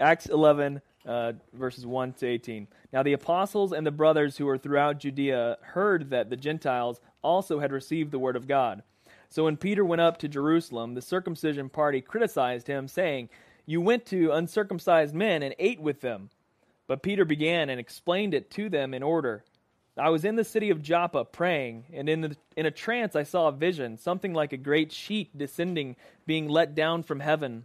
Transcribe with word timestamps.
Acts 0.00 0.26
11, 0.26 0.80
uh, 1.06 1.32
verses 1.52 1.86
1 1.86 2.14
to 2.14 2.26
18. 2.26 2.66
Now 2.92 3.02
the 3.02 3.12
apostles 3.12 3.72
and 3.72 3.86
the 3.86 3.90
brothers 3.90 4.36
who 4.36 4.46
were 4.46 4.58
throughout 4.58 4.98
Judea 4.98 5.58
heard 5.62 6.10
that 6.10 6.30
the 6.30 6.36
Gentiles 6.36 7.00
also 7.22 7.60
had 7.60 7.72
received 7.72 8.10
the 8.10 8.18
word 8.18 8.36
of 8.36 8.48
God. 8.48 8.82
So 9.28 9.44
when 9.44 9.56
Peter 9.56 9.84
went 9.84 10.00
up 10.00 10.18
to 10.18 10.28
Jerusalem, 10.28 10.94
the 10.94 11.02
circumcision 11.02 11.68
party 11.68 12.00
criticized 12.00 12.66
him, 12.66 12.88
saying, 12.88 13.28
You 13.66 13.80
went 13.80 14.06
to 14.06 14.32
uncircumcised 14.32 15.14
men 15.14 15.42
and 15.42 15.54
ate 15.58 15.80
with 15.80 16.00
them. 16.00 16.30
But 16.86 17.02
Peter 17.02 17.24
began 17.24 17.70
and 17.70 17.80
explained 17.80 18.34
it 18.34 18.50
to 18.52 18.68
them 18.68 18.94
in 18.94 19.02
order. 19.02 19.44
I 19.96 20.10
was 20.10 20.24
in 20.24 20.36
the 20.36 20.44
city 20.44 20.70
of 20.70 20.82
Joppa 20.82 21.24
praying, 21.24 21.84
and 21.92 22.08
in, 22.08 22.20
the, 22.20 22.36
in 22.56 22.66
a 22.66 22.70
trance 22.70 23.14
I 23.14 23.22
saw 23.22 23.48
a 23.48 23.52
vision, 23.52 23.96
something 23.96 24.34
like 24.34 24.52
a 24.52 24.56
great 24.56 24.92
sheet 24.92 25.36
descending, 25.38 25.96
being 26.26 26.48
let 26.48 26.74
down 26.74 27.04
from 27.04 27.20
heaven 27.20 27.64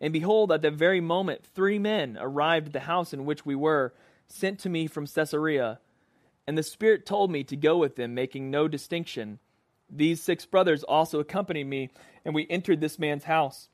And 0.00 0.12
behold, 0.12 0.52
at 0.52 0.62
that 0.62 0.74
very 0.74 1.00
moment, 1.00 1.44
three 1.44 1.78
men 1.78 2.16
arrived 2.20 2.68
at 2.68 2.72
the 2.72 2.80
house 2.80 3.12
in 3.12 3.24
which 3.24 3.44
we 3.44 3.54
were, 3.54 3.92
sent 4.26 4.58
to 4.60 4.68
me 4.68 4.86
from 4.86 5.06
Caesarea. 5.06 5.80
And 6.46 6.56
the 6.56 6.62
Spirit 6.62 7.04
told 7.04 7.30
me 7.30 7.44
to 7.44 7.56
go 7.56 7.76
with 7.76 7.96
them, 7.96 8.14
making 8.14 8.50
no 8.50 8.68
distinction. 8.68 9.38
These 9.90 10.22
six 10.22 10.46
brothers 10.46 10.84
also 10.84 11.18
accompanied 11.18 11.64
me, 11.64 11.90
and 12.24 12.34
we 12.34 12.46
entered 12.48 12.80
this 12.80 12.98
man's 12.98 13.24
house. 13.24 13.68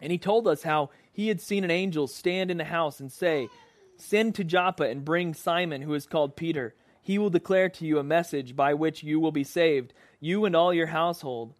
And 0.00 0.12
he 0.12 0.18
told 0.18 0.46
us 0.46 0.62
how 0.62 0.90
he 1.12 1.28
had 1.28 1.40
seen 1.40 1.64
an 1.64 1.70
angel 1.70 2.06
stand 2.06 2.50
in 2.50 2.58
the 2.58 2.64
house 2.64 3.00
and 3.00 3.10
say, 3.10 3.48
Send 3.96 4.34
to 4.34 4.44
Joppa 4.44 4.84
and 4.84 5.04
bring 5.04 5.34
Simon, 5.34 5.82
who 5.82 5.94
is 5.94 6.06
called 6.06 6.36
Peter. 6.36 6.74
He 7.00 7.18
will 7.18 7.30
declare 7.30 7.68
to 7.68 7.86
you 7.86 7.98
a 7.98 8.04
message 8.04 8.56
by 8.56 8.74
which 8.74 9.02
you 9.02 9.20
will 9.20 9.32
be 9.32 9.44
saved, 9.44 9.92
you 10.20 10.44
and 10.44 10.56
all 10.56 10.74
your 10.74 10.86
household. 10.86 11.54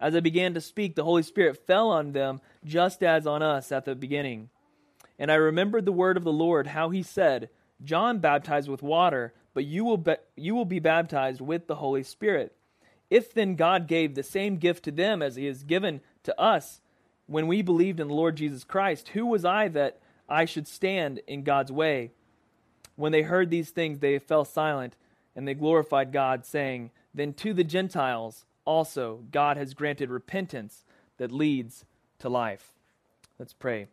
As 0.00 0.14
I 0.14 0.20
began 0.20 0.54
to 0.54 0.60
speak, 0.60 0.94
the 0.94 1.04
Holy 1.04 1.22
Spirit 1.22 1.66
fell 1.66 1.90
on 1.90 2.12
them, 2.12 2.40
just 2.64 3.02
as 3.02 3.26
on 3.26 3.42
us 3.42 3.72
at 3.72 3.84
the 3.84 3.94
beginning. 3.94 4.50
And 5.18 5.30
I 5.30 5.36
remembered 5.36 5.84
the 5.84 5.92
word 5.92 6.16
of 6.16 6.24
the 6.24 6.32
Lord, 6.32 6.68
how 6.68 6.90
he 6.90 7.02
said, 7.02 7.50
John 7.82 8.18
baptized 8.18 8.68
with 8.68 8.82
water, 8.82 9.32
but 9.52 9.64
you 9.64 9.84
will, 9.84 9.98
be, 9.98 10.16
you 10.36 10.54
will 10.54 10.64
be 10.64 10.80
baptized 10.80 11.40
with 11.40 11.66
the 11.66 11.76
Holy 11.76 12.02
Spirit. 12.02 12.56
If 13.10 13.32
then 13.32 13.54
God 13.54 13.86
gave 13.86 14.14
the 14.14 14.22
same 14.22 14.56
gift 14.56 14.84
to 14.84 14.90
them 14.90 15.22
as 15.22 15.36
he 15.36 15.46
has 15.46 15.62
given 15.62 16.00
to 16.24 16.38
us 16.40 16.80
when 17.26 17.46
we 17.46 17.62
believed 17.62 18.00
in 18.00 18.08
the 18.08 18.14
Lord 18.14 18.36
Jesus 18.36 18.64
Christ, 18.64 19.08
who 19.08 19.26
was 19.26 19.44
I 19.44 19.68
that 19.68 20.00
I 20.28 20.44
should 20.44 20.66
stand 20.66 21.20
in 21.26 21.42
God's 21.42 21.70
way. 21.72 22.10
When 22.96 23.12
they 23.12 23.22
heard 23.22 23.50
these 23.50 23.70
things, 23.70 23.98
they 23.98 24.18
fell 24.18 24.44
silent, 24.44 24.96
and 25.34 25.46
they 25.46 25.54
glorified 25.54 26.12
God, 26.12 26.44
saying, 26.44 26.90
Then 27.14 27.32
to 27.34 27.52
the 27.52 27.64
Gentiles 27.64 28.44
also 28.64 29.24
God 29.30 29.56
has 29.56 29.74
granted 29.74 30.10
repentance 30.10 30.84
that 31.18 31.32
leads 31.32 31.84
to 32.24 32.30
life. 32.30 32.66
Let's 33.38 33.52
pray. 33.52 33.86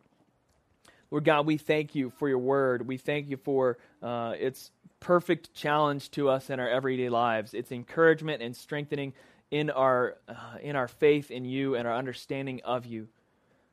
Lord 1.10 1.24
God, 1.24 1.44
we 1.44 1.58
thank 1.58 1.94
you 1.94 2.08
for 2.16 2.30
your 2.30 2.38
word. 2.38 2.88
We 2.88 2.96
thank 2.96 3.28
you 3.28 3.36
for 3.36 3.76
uh, 4.02 4.32
its 4.38 4.70
perfect 5.00 5.52
challenge 5.52 6.10
to 6.12 6.30
us 6.30 6.48
in 6.48 6.58
our 6.58 6.68
everyday 6.68 7.10
lives, 7.10 7.52
its 7.52 7.70
encouragement 7.70 8.40
and 8.40 8.56
strengthening 8.56 9.12
in 9.50 9.68
our, 9.68 10.16
uh, 10.26 10.56
in 10.62 10.76
our 10.76 10.88
faith 10.88 11.30
in 11.30 11.44
you 11.44 11.74
and 11.74 11.86
our 11.86 11.94
understanding 11.94 12.62
of 12.64 12.86
you. 12.86 13.08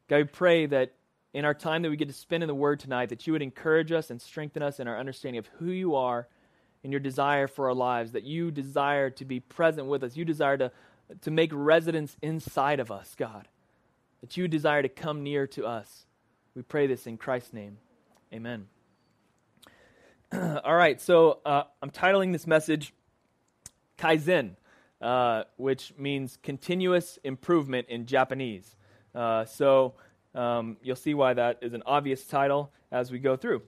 God, 0.09 0.17
we 0.17 0.23
pray 0.25 0.66
that 0.66 0.91
in 1.34 1.45
our 1.45 1.53
time 1.53 1.81
that 1.84 1.89
we 1.89 1.95
get 1.95 2.09
to 2.09 2.13
spend 2.13 2.44
in 2.44 2.47
the 2.47 2.53
Word 2.53 2.81
tonight, 2.81 3.09
that 3.09 3.25
you 3.25 3.31
would 3.31 3.41
encourage 3.41 3.94
us 3.94 4.09
and 4.09 4.22
strengthen 4.22 4.61
us 4.61 4.81
in 4.81 4.89
our 4.89 5.00
understanding 5.00 5.39
of 5.39 5.47
who 5.59 5.72
you 5.72 5.95
are 5.95 6.28
and 6.84 6.91
your 6.91 7.00
desire 7.00 7.47
for 7.47 7.69
our 7.69 7.75
lives, 7.75 8.11
that 8.11 8.25
you 8.25 8.51
desire 8.51 9.09
to 9.11 9.23
be 9.23 9.39
present 9.39 9.88
with 9.88 10.03
us. 10.03 10.17
You 10.17 10.25
desire 10.25 10.57
to, 10.57 10.72
to 11.22 11.31
make 11.31 11.51
residence 11.53 12.17
inside 12.22 12.81
of 12.81 12.91
us, 12.91 13.16
God, 13.17 13.47
that 14.22 14.38
you 14.38 14.47
desire 14.47 14.81
to 14.81 14.90
come 14.90 15.24
near 15.24 15.47
to 15.47 15.66
us. 15.66 16.06
We 16.56 16.62
pray 16.62 16.88
this 16.88 17.07
in 17.07 17.18
Christ's 17.18 17.53
name. 17.53 17.78
Amen. 18.34 18.68
All 20.34 20.75
right, 20.75 21.00
so 21.02 21.40
uh, 21.46 21.63
I'm 21.81 21.90
titling 21.90 22.31
this 22.31 22.46
message 22.46 22.94
Kaizen, 23.97 24.56
uh, 25.02 25.44
which 25.58 25.94
means 25.97 26.38
continuous 26.44 27.18
improvement 27.24 27.88
in 27.90 28.06
Japanese. 28.06 28.75
Uh, 29.13 29.46
so, 29.46 29.96
um, 30.35 30.78
you'll 30.84 30.96
see 30.96 31.13
why 31.13 31.34
that 31.34 31.59
is 31.62 31.74
an 31.74 31.84
obvious 31.85 32.24
title 32.25 32.72
as 32.91 33.12
we 33.12 33.19
go 33.19 33.35
through. 33.35 33.62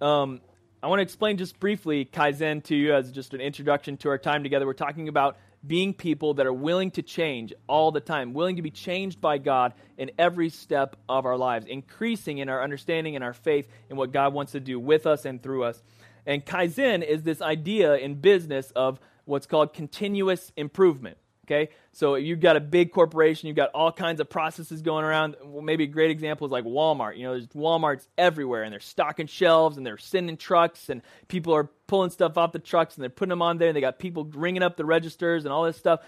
Um, 0.00 0.40
I 0.82 0.86
want 0.88 0.98
to 0.98 1.02
explain 1.02 1.36
just 1.36 1.58
briefly 1.58 2.04
Kaizen 2.04 2.62
to 2.64 2.76
you 2.76 2.94
as 2.94 3.10
just 3.10 3.34
an 3.34 3.40
introduction 3.40 3.96
to 3.98 4.08
our 4.08 4.18
time 4.18 4.42
together. 4.42 4.66
We're 4.66 4.74
talking 4.74 5.08
about 5.08 5.36
being 5.68 5.94
people 5.94 6.34
that 6.34 6.46
are 6.46 6.52
willing 6.52 6.90
to 6.92 7.02
change 7.02 7.52
all 7.68 7.92
the 7.92 8.00
time, 8.00 8.34
willing 8.34 8.56
to 8.56 8.62
be 8.62 8.70
changed 8.70 9.20
by 9.20 9.38
God 9.38 9.74
in 9.96 10.10
every 10.18 10.48
step 10.48 10.96
of 11.08 11.26
our 11.26 11.36
lives, 11.36 11.66
increasing 11.66 12.38
in 12.38 12.48
our 12.48 12.62
understanding 12.62 13.14
and 13.14 13.22
our 13.22 13.34
faith 13.34 13.68
in 13.90 13.96
what 13.96 14.10
God 14.10 14.32
wants 14.32 14.52
to 14.52 14.60
do 14.60 14.80
with 14.80 15.06
us 15.06 15.24
and 15.24 15.42
through 15.42 15.64
us. 15.64 15.82
And 16.26 16.44
Kaizen 16.44 17.02
is 17.02 17.22
this 17.22 17.40
idea 17.40 17.96
in 17.96 18.16
business 18.16 18.70
of 18.72 18.98
what's 19.26 19.46
called 19.46 19.74
continuous 19.74 20.50
improvement. 20.56 21.18
Okay, 21.48 21.70
so 21.92 22.16
you've 22.16 22.40
got 22.40 22.56
a 22.56 22.60
big 22.60 22.92
corporation, 22.92 23.46
you've 23.46 23.56
got 23.56 23.70
all 23.70 23.90
kinds 23.90 24.20
of 24.20 24.28
processes 24.28 24.82
going 24.82 25.02
around. 25.02 25.34
Well, 25.42 25.62
maybe 25.62 25.84
a 25.84 25.86
great 25.86 26.10
example 26.10 26.46
is 26.46 26.50
like 26.50 26.64
Walmart. 26.64 27.16
You 27.16 27.22
know, 27.22 27.32
there's 27.32 27.46
Walmarts 27.48 28.06
everywhere, 28.18 28.64
and 28.64 28.72
they're 28.72 28.80
stocking 28.80 29.26
shelves, 29.26 29.78
and 29.78 29.86
they're 29.86 29.96
sending 29.96 30.36
trucks, 30.36 30.90
and 30.90 31.00
people 31.26 31.54
are 31.54 31.64
pulling 31.86 32.10
stuff 32.10 32.36
off 32.36 32.52
the 32.52 32.58
trucks, 32.58 32.96
and 32.96 33.02
they're 33.02 33.08
putting 33.08 33.30
them 33.30 33.40
on 33.40 33.56
there, 33.56 33.68
and 33.68 33.76
they 33.76 33.80
got 33.80 33.98
people 33.98 34.24
ringing 34.24 34.62
up 34.62 34.76
the 34.76 34.84
registers 34.84 35.46
and 35.46 35.52
all 35.52 35.64
this 35.64 35.78
stuff. 35.78 36.00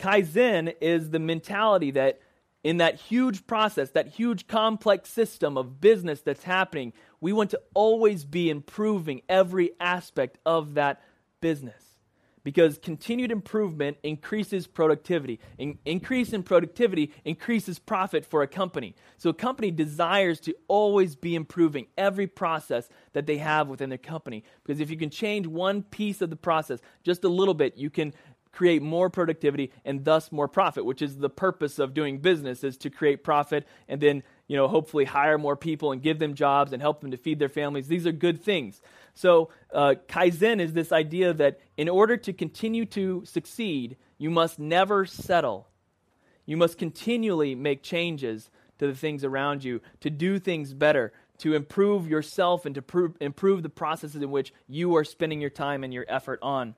Kaizen 0.00 0.74
is 0.80 1.10
the 1.10 1.20
mentality 1.20 1.92
that 1.92 2.18
in 2.64 2.78
that 2.78 2.96
huge 2.96 3.46
process, 3.46 3.90
that 3.90 4.08
huge 4.08 4.48
complex 4.48 5.10
system 5.10 5.56
of 5.56 5.80
business 5.80 6.22
that's 6.22 6.42
happening, 6.42 6.92
we 7.20 7.32
want 7.32 7.50
to 7.50 7.60
always 7.72 8.24
be 8.24 8.50
improving 8.50 9.22
every 9.28 9.70
aspect 9.78 10.38
of 10.44 10.74
that 10.74 11.00
business 11.40 11.91
because 12.44 12.78
continued 12.78 13.30
improvement 13.30 13.96
increases 14.02 14.66
productivity. 14.66 15.40
In- 15.58 15.78
increase 15.84 16.32
in 16.32 16.42
productivity 16.42 17.12
increases 17.24 17.78
profit 17.78 18.24
for 18.24 18.42
a 18.42 18.46
company. 18.46 18.94
So 19.16 19.30
a 19.30 19.34
company 19.34 19.70
desires 19.70 20.40
to 20.40 20.54
always 20.68 21.14
be 21.14 21.34
improving 21.34 21.86
every 21.96 22.26
process 22.26 22.88
that 23.12 23.26
they 23.26 23.38
have 23.38 23.68
within 23.68 23.88
their 23.88 23.98
company. 23.98 24.44
Because 24.64 24.80
if 24.80 24.90
you 24.90 24.96
can 24.96 25.10
change 25.10 25.46
one 25.46 25.82
piece 25.82 26.20
of 26.20 26.30
the 26.30 26.36
process 26.36 26.80
just 27.04 27.24
a 27.24 27.28
little 27.28 27.54
bit, 27.54 27.76
you 27.76 27.90
can 27.90 28.12
create 28.52 28.82
more 28.82 29.08
productivity 29.08 29.72
and 29.84 30.04
thus 30.04 30.30
more 30.30 30.46
profit, 30.46 30.84
which 30.84 31.00
is 31.02 31.16
the 31.16 31.30
purpose 31.30 31.78
of 31.78 31.94
doing 31.94 32.18
business 32.18 32.62
is 32.62 32.76
to 32.76 32.90
create 32.90 33.24
profit 33.24 33.66
and 33.88 34.00
then, 34.00 34.22
you 34.46 34.56
know, 34.56 34.68
hopefully 34.68 35.06
hire 35.06 35.38
more 35.38 35.56
people 35.56 35.90
and 35.90 36.02
give 36.02 36.18
them 36.18 36.34
jobs 36.34 36.72
and 36.72 36.82
help 36.82 37.00
them 37.00 37.10
to 37.10 37.16
feed 37.16 37.38
their 37.38 37.48
families. 37.48 37.88
These 37.88 38.06
are 38.06 38.12
good 38.12 38.42
things. 38.42 38.82
So, 39.14 39.50
uh, 39.72 39.94
Kaizen 40.08 40.60
is 40.60 40.72
this 40.72 40.92
idea 40.92 41.34
that 41.34 41.60
in 41.76 41.88
order 41.88 42.16
to 42.16 42.32
continue 42.32 42.86
to 42.86 43.24
succeed, 43.26 43.96
you 44.18 44.30
must 44.30 44.58
never 44.58 45.04
settle. 45.04 45.68
You 46.46 46.56
must 46.56 46.78
continually 46.78 47.54
make 47.54 47.82
changes 47.82 48.50
to 48.78 48.86
the 48.86 48.94
things 48.94 49.22
around 49.22 49.64
you, 49.64 49.80
to 50.00 50.10
do 50.10 50.38
things 50.38 50.74
better, 50.74 51.12
to 51.38 51.54
improve 51.54 52.08
yourself, 52.08 52.66
and 52.66 52.74
to 52.74 52.82
prove, 52.82 53.16
improve 53.20 53.62
the 53.62 53.68
processes 53.68 54.22
in 54.22 54.30
which 54.30 54.52
you 54.66 54.96
are 54.96 55.04
spending 55.04 55.40
your 55.40 55.50
time 55.50 55.84
and 55.84 55.92
your 55.92 56.06
effort 56.08 56.38
on. 56.42 56.74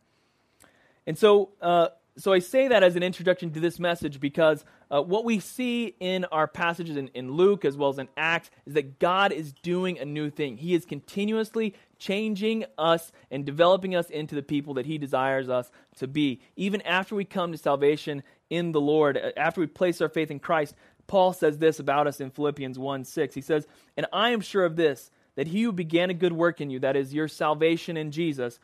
And 1.07 1.17
so, 1.17 1.51
uh, 1.61 1.89
so 2.17 2.33
I 2.33 2.39
say 2.39 2.69
that 2.69 2.83
as 2.83 2.97
an 2.97 3.03
introduction 3.03 3.53
to 3.53 3.61
this 3.61 3.79
message 3.79 4.21
because 4.21 4.65
uh, 4.91 5.03
what 5.03 5.25
we 5.25 5.41
see 5.41 5.95
in 5.99 6.25
our 6.27 6.47
passages 6.47 6.97
in, 6.97 7.09
in 7.09 7.33
Luke 7.33 7.65
as 7.65 7.77
well 7.77 7.91
as 7.91 7.99
in 7.99 8.09
Acts 8.17 8.51
is 8.67 8.75
that 8.75 8.99
God 8.99 9.33
is 9.33 9.53
doing 9.53 9.99
a 9.99 10.05
new 10.05 10.31
thing. 10.31 10.57
He 10.57 10.75
is 10.75 10.85
continuously 10.85 11.75
changing 12.05 12.67
us 12.77 13.13
and 13.31 13.47
developing 13.47 13.95
us 13.95 14.11
into 14.11 14.35
the 14.35 14.43
people 14.43 14.75
that 14.75 14.85
He 14.85 14.99
desires 14.99 15.49
us 15.49 15.71
to 15.97 16.07
be. 16.07 16.41
Even 16.55 16.83
after 16.83 17.15
we 17.15 17.25
come 17.25 17.53
to 17.53 17.59
salvation 17.59 18.23
in 18.51 18.73
the 18.73 18.81
Lord, 18.81 19.17
uh, 19.17 19.31
after 19.39 19.61
we 19.61 19.67
place 19.67 20.03
our 20.03 20.09
faith 20.11 20.31
in 20.31 20.39
Christ, 20.39 20.75
Paul 21.07 21.33
says 21.33 21.59
this 21.59 21.79
about 21.79 22.07
us 22.07 22.21
in 22.21 22.31
Philippians 22.31 22.79
1 22.79 23.05
6. 23.05 23.35
He 23.35 23.41
says, 23.41 23.67
And 23.97 24.07
I 24.13 24.31
am 24.31 24.43
sure 24.43 24.67
of 24.67 24.77
this, 24.77 25.11
that 25.37 25.47
he 25.49 25.63
who 25.63 25.73
began 25.73 26.11
a 26.11 26.15
good 26.15 26.35
work 26.35 26.61
in 26.61 26.69
you, 26.69 26.79
that 26.81 26.97
is 26.97 27.15
your 27.15 27.29
salvation 27.29 27.97
in 27.97 28.11
Jesus, 28.11 28.59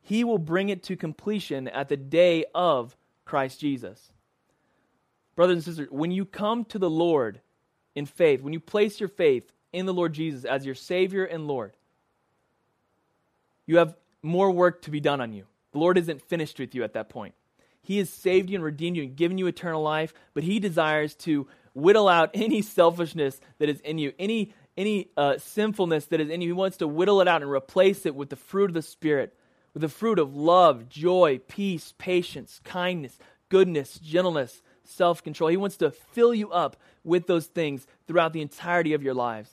he 0.00 0.22
will 0.22 0.38
bring 0.38 0.68
it 0.68 0.84
to 0.84 0.96
completion 0.96 1.66
at 1.66 1.88
the 1.88 1.96
day 1.96 2.44
of 2.54 2.96
Christ 3.24 3.58
Jesus. 3.60 4.12
Brothers 5.34 5.56
and 5.56 5.64
sisters, 5.64 5.88
when 5.90 6.12
you 6.12 6.24
come 6.24 6.64
to 6.66 6.78
the 6.78 6.90
Lord 6.90 7.40
in 7.96 8.06
faith, 8.06 8.40
when 8.40 8.52
you 8.52 8.60
place 8.60 9.00
your 9.00 9.08
faith 9.08 9.50
in 9.72 9.86
the 9.86 9.94
Lord 9.94 10.12
Jesus 10.12 10.44
as 10.44 10.64
your 10.64 10.76
Savior 10.76 11.24
and 11.24 11.48
Lord, 11.48 11.72
you 13.66 13.78
have 13.78 13.96
more 14.22 14.50
work 14.50 14.82
to 14.82 14.90
be 14.90 15.00
done 15.00 15.20
on 15.20 15.32
you. 15.32 15.44
The 15.72 15.78
Lord 15.78 15.98
isn't 15.98 16.22
finished 16.22 16.58
with 16.58 16.74
you 16.74 16.84
at 16.84 16.94
that 16.94 17.08
point. 17.08 17.34
He 17.82 17.98
has 17.98 18.08
saved 18.08 18.48
you 18.48 18.56
and 18.56 18.64
redeemed 18.64 18.96
you 18.96 19.02
and 19.02 19.16
given 19.16 19.38
you 19.38 19.46
eternal 19.46 19.82
life, 19.82 20.14
but 20.32 20.42
He 20.42 20.58
desires 20.58 21.14
to 21.16 21.46
whittle 21.74 22.08
out 22.08 22.30
any 22.34 22.62
selfishness 22.62 23.40
that 23.58 23.68
is 23.68 23.80
in 23.80 23.98
you, 23.98 24.12
any, 24.18 24.54
any 24.76 25.10
uh, 25.16 25.38
sinfulness 25.38 26.06
that 26.06 26.20
is 26.20 26.30
in 26.30 26.40
you. 26.40 26.48
He 26.48 26.52
wants 26.52 26.78
to 26.78 26.88
whittle 26.88 27.20
it 27.20 27.28
out 27.28 27.42
and 27.42 27.50
replace 27.50 28.06
it 28.06 28.14
with 28.14 28.30
the 28.30 28.36
fruit 28.36 28.70
of 28.70 28.74
the 28.74 28.82
Spirit, 28.82 29.36
with 29.74 29.82
the 29.82 29.88
fruit 29.88 30.18
of 30.18 30.34
love, 30.34 30.88
joy, 30.88 31.40
peace, 31.46 31.92
patience, 31.98 32.60
kindness, 32.64 33.18
goodness, 33.50 33.98
gentleness, 33.98 34.62
self 34.84 35.22
control. 35.22 35.50
He 35.50 35.56
wants 35.56 35.76
to 35.78 35.90
fill 35.90 36.34
you 36.34 36.50
up 36.50 36.76
with 37.02 37.26
those 37.26 37.46
things 37.46 37.86
throughout 38.06 38.32
the 38.32 38.42
entirety 38.42 38.94
of 38.94 39.02
your 39.02 39.14
lives. 39.14 39.50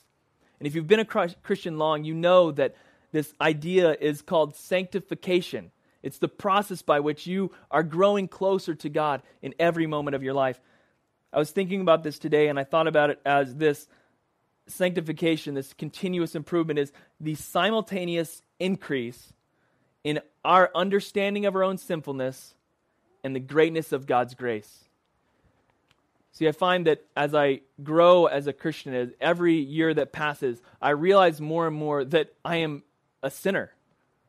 And 0.59 0.67
if 0.67 0.75
you've 0.75 0.87
been 0.87 0.99
a 0.99 1.05
Christian 1.05 1.77
long, 1.77 2.03
you 2.03 2.13
know 2.13 2.51
that 2.51 2.75
this 3.11 3.33
idea 3.41 3.95
is 3.99 4.21
called 4.21 4.55
sanctification. 4.55 5.71
It's 6.03 6.17
the 6.17 6.27
process 6.27 6.81
by 6.81 6.99
which 6.99 7.27
you 7.27 7.51
are 7.69 7.83
growing 7.83 8.27
closer 8.27 8.73
to 8.75 8.89
God 8.89 9.21
in 9.41 9.53
every 9.59 9.87
moment 9.87 10.15
of 10.15 10.23
your 10.23 10.33
life. 10.33 10.59
I 11.33 11.39
was 11.39 11.51
thinking 11.51 11.81
about 11.81 12.03
this 12.03 12.19
today, 12.19 12.47
and 12.47 12.59
I 12.59 12.63
thought 12.63 12.87
about 12.87 13.09
it 13.09 13.19
as 13.25 13.55
this 13.55 13.87
sanctification, 14.67 15.53
this 15.53 15.73
continuous 15.73 16.35
improvement, 16.35 16.79
is 16.79 16.91
the 17.19 17.35
simultaneous 17.35 18.41
increase 18.59 19.33
in 20.03 20.19
our 20.43 20.71
understanding 20.73 21.45
of 21.45 21.55
our 21.55 21.63
own 21.63 21.77
sinfulness 21.77 22.55
and 23.23 23.35
the 23.35 23.39
greatness 23.39 23.91
of 23.91 24.07
God's 24.07 24.33
grace. 24.33 24.85
See, 26.33 26.47
I 26.47 26.53
find 26.53 26.87
that 26.87 27.05
as 27.15 27.35
I 27.35 27.61
grow 27.83 28.25
as 28.25 28.47
a 28.47 28.53
Christian, 28.53 28.93
as 28.93 29.09
every 29.19 29.55
year 29.55 29.93
that 29.93 30.13
passes, 30.13 30.61
I 30.81 30.91
realize 30.91 31.41
more 31.41 31.67
and 31.67 31.75
more 31.75 32.05
that 32.05 32.33
I 32.43 32.57
am 32.57 32.83
a 33.23 33.31
sinner, 33.31 33.73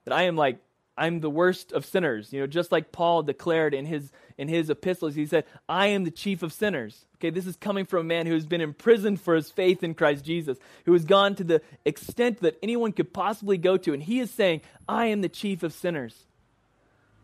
that 0.04 0.14
I 0.14 0.22
am 0.24 0.36
like 0.36 0.58
I'm 0.96 1.20
the 1.20 1.30
worst 1.30 1.72
of 1.72 1.86
sinners. 1.86 2.32
You 2.32 2.40
know, 2.40 2.46
just 2.46 2.70
like 2.70 2.92
Paul 2.92 3.22
declared 3.22 3.72
in 3.72 3.86
his 3.86 4.12
in 4.36 4.48
his 4.48 4.68
epistles, 4.68 5.14
he 5.14 5.24
said, 5.26 5.44
"I 5.68 5.86
am 5.88 6.04
the 6.04 6.10
chief 6.10 6.42
of 6.42 6.52
sinners." 6.52 7.06
Okay, 7.16 7.30
this 7.30 7.46
is 7.46 7.56
coming 7.56 7.86
from 7.86 8.00
a 8.00 8.04
man 8.04 8.26
who 8.26 8.34
has 8.34 8.44
been 8.44 8.60
imprisoned 8.60 9.20
for 9.20 9.34
his 9.34 9.50
faith 9.50 9.82
in 9.82 9.94
Christ 9.94 10.24
Jesus, 10.24 10.58
who 10.84 10.92
has 10.92 11.04
gone 11.04 11.34
to 11.36 11.44
the 11.44 11.62
extent 11.84 12.40
that 12.40 12.58
anyone 12.62 12.92
could 12.92 13.12
possibly 13.12 13.56
go 13.56 13.76
to, 13.78 13.94
and 13.94 14.02
he 14.02 14.20
is 14.20 14.30
saying, 14.30 14.60
"I 14.86 15.06
am 15.06 15.22
the 15.22 15.28
chief 15.28 15.62
of 15.62 15.72
sinners." 15.72 16.26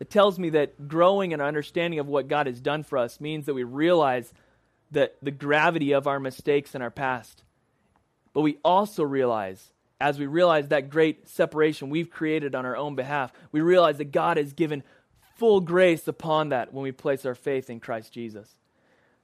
It 0.01 0.11
tells 0.11 0.39
me 0.39 0.51
that 0.51 0.89
growing 0.89 1.33
in 1.33 1.41
our 1.41 1.49
understanding 1.49 1.99
of 1.99 2.07
what 2.07 2.29
God 2.29 2.47
has 2.47 2.61
done 2.61 2.85
for 2.85 2.97
us 2.97 3.21
means 3.21 3.47
that 3.47 3.55
we 3.55 3.65
realize 3.65 4.33
that 4.93 5.17
the 5.21 5.31
gravity 5.31 5.93
of 5.93 6.07
our 6.07 6.21
mistakes 6.21 6.75
in 6.75 6.81
our 6.81 6.91
past. 6.91 7.43
But 8.33 8.43
we 8.43 8.59
also 8.65 9.03
realize 9.03 9.73
as 10.01 10.19
we 10.19 10.27
realize 10.27 10.69
that 10.69 10.91
great 10.91 11.29
separation 11.29 11.91
we've 11.91 12.11
created 12.11 12.55
on 12.55 12.65
our 12.65 12.77
own 12.77 12.95
behalf, 12.95 13.33
we 13.51 13.61
realize 13.61 13.99
that 13.99 14.13
God 14.13 14.37
has 14.37 14.53
given 14.53 14.83
full 15.37 15.61
grace 15.61 16.07
upon 16.07 16.51
that 16.51 16.73
when 16.73 16.83
we 16.83 16.93
place 16.93 17.25
our 17.27 17.35
faith 17.35 17.71
in 17.71 17.81
Christ 17.81 18.13
Jesus. 18.13 18.49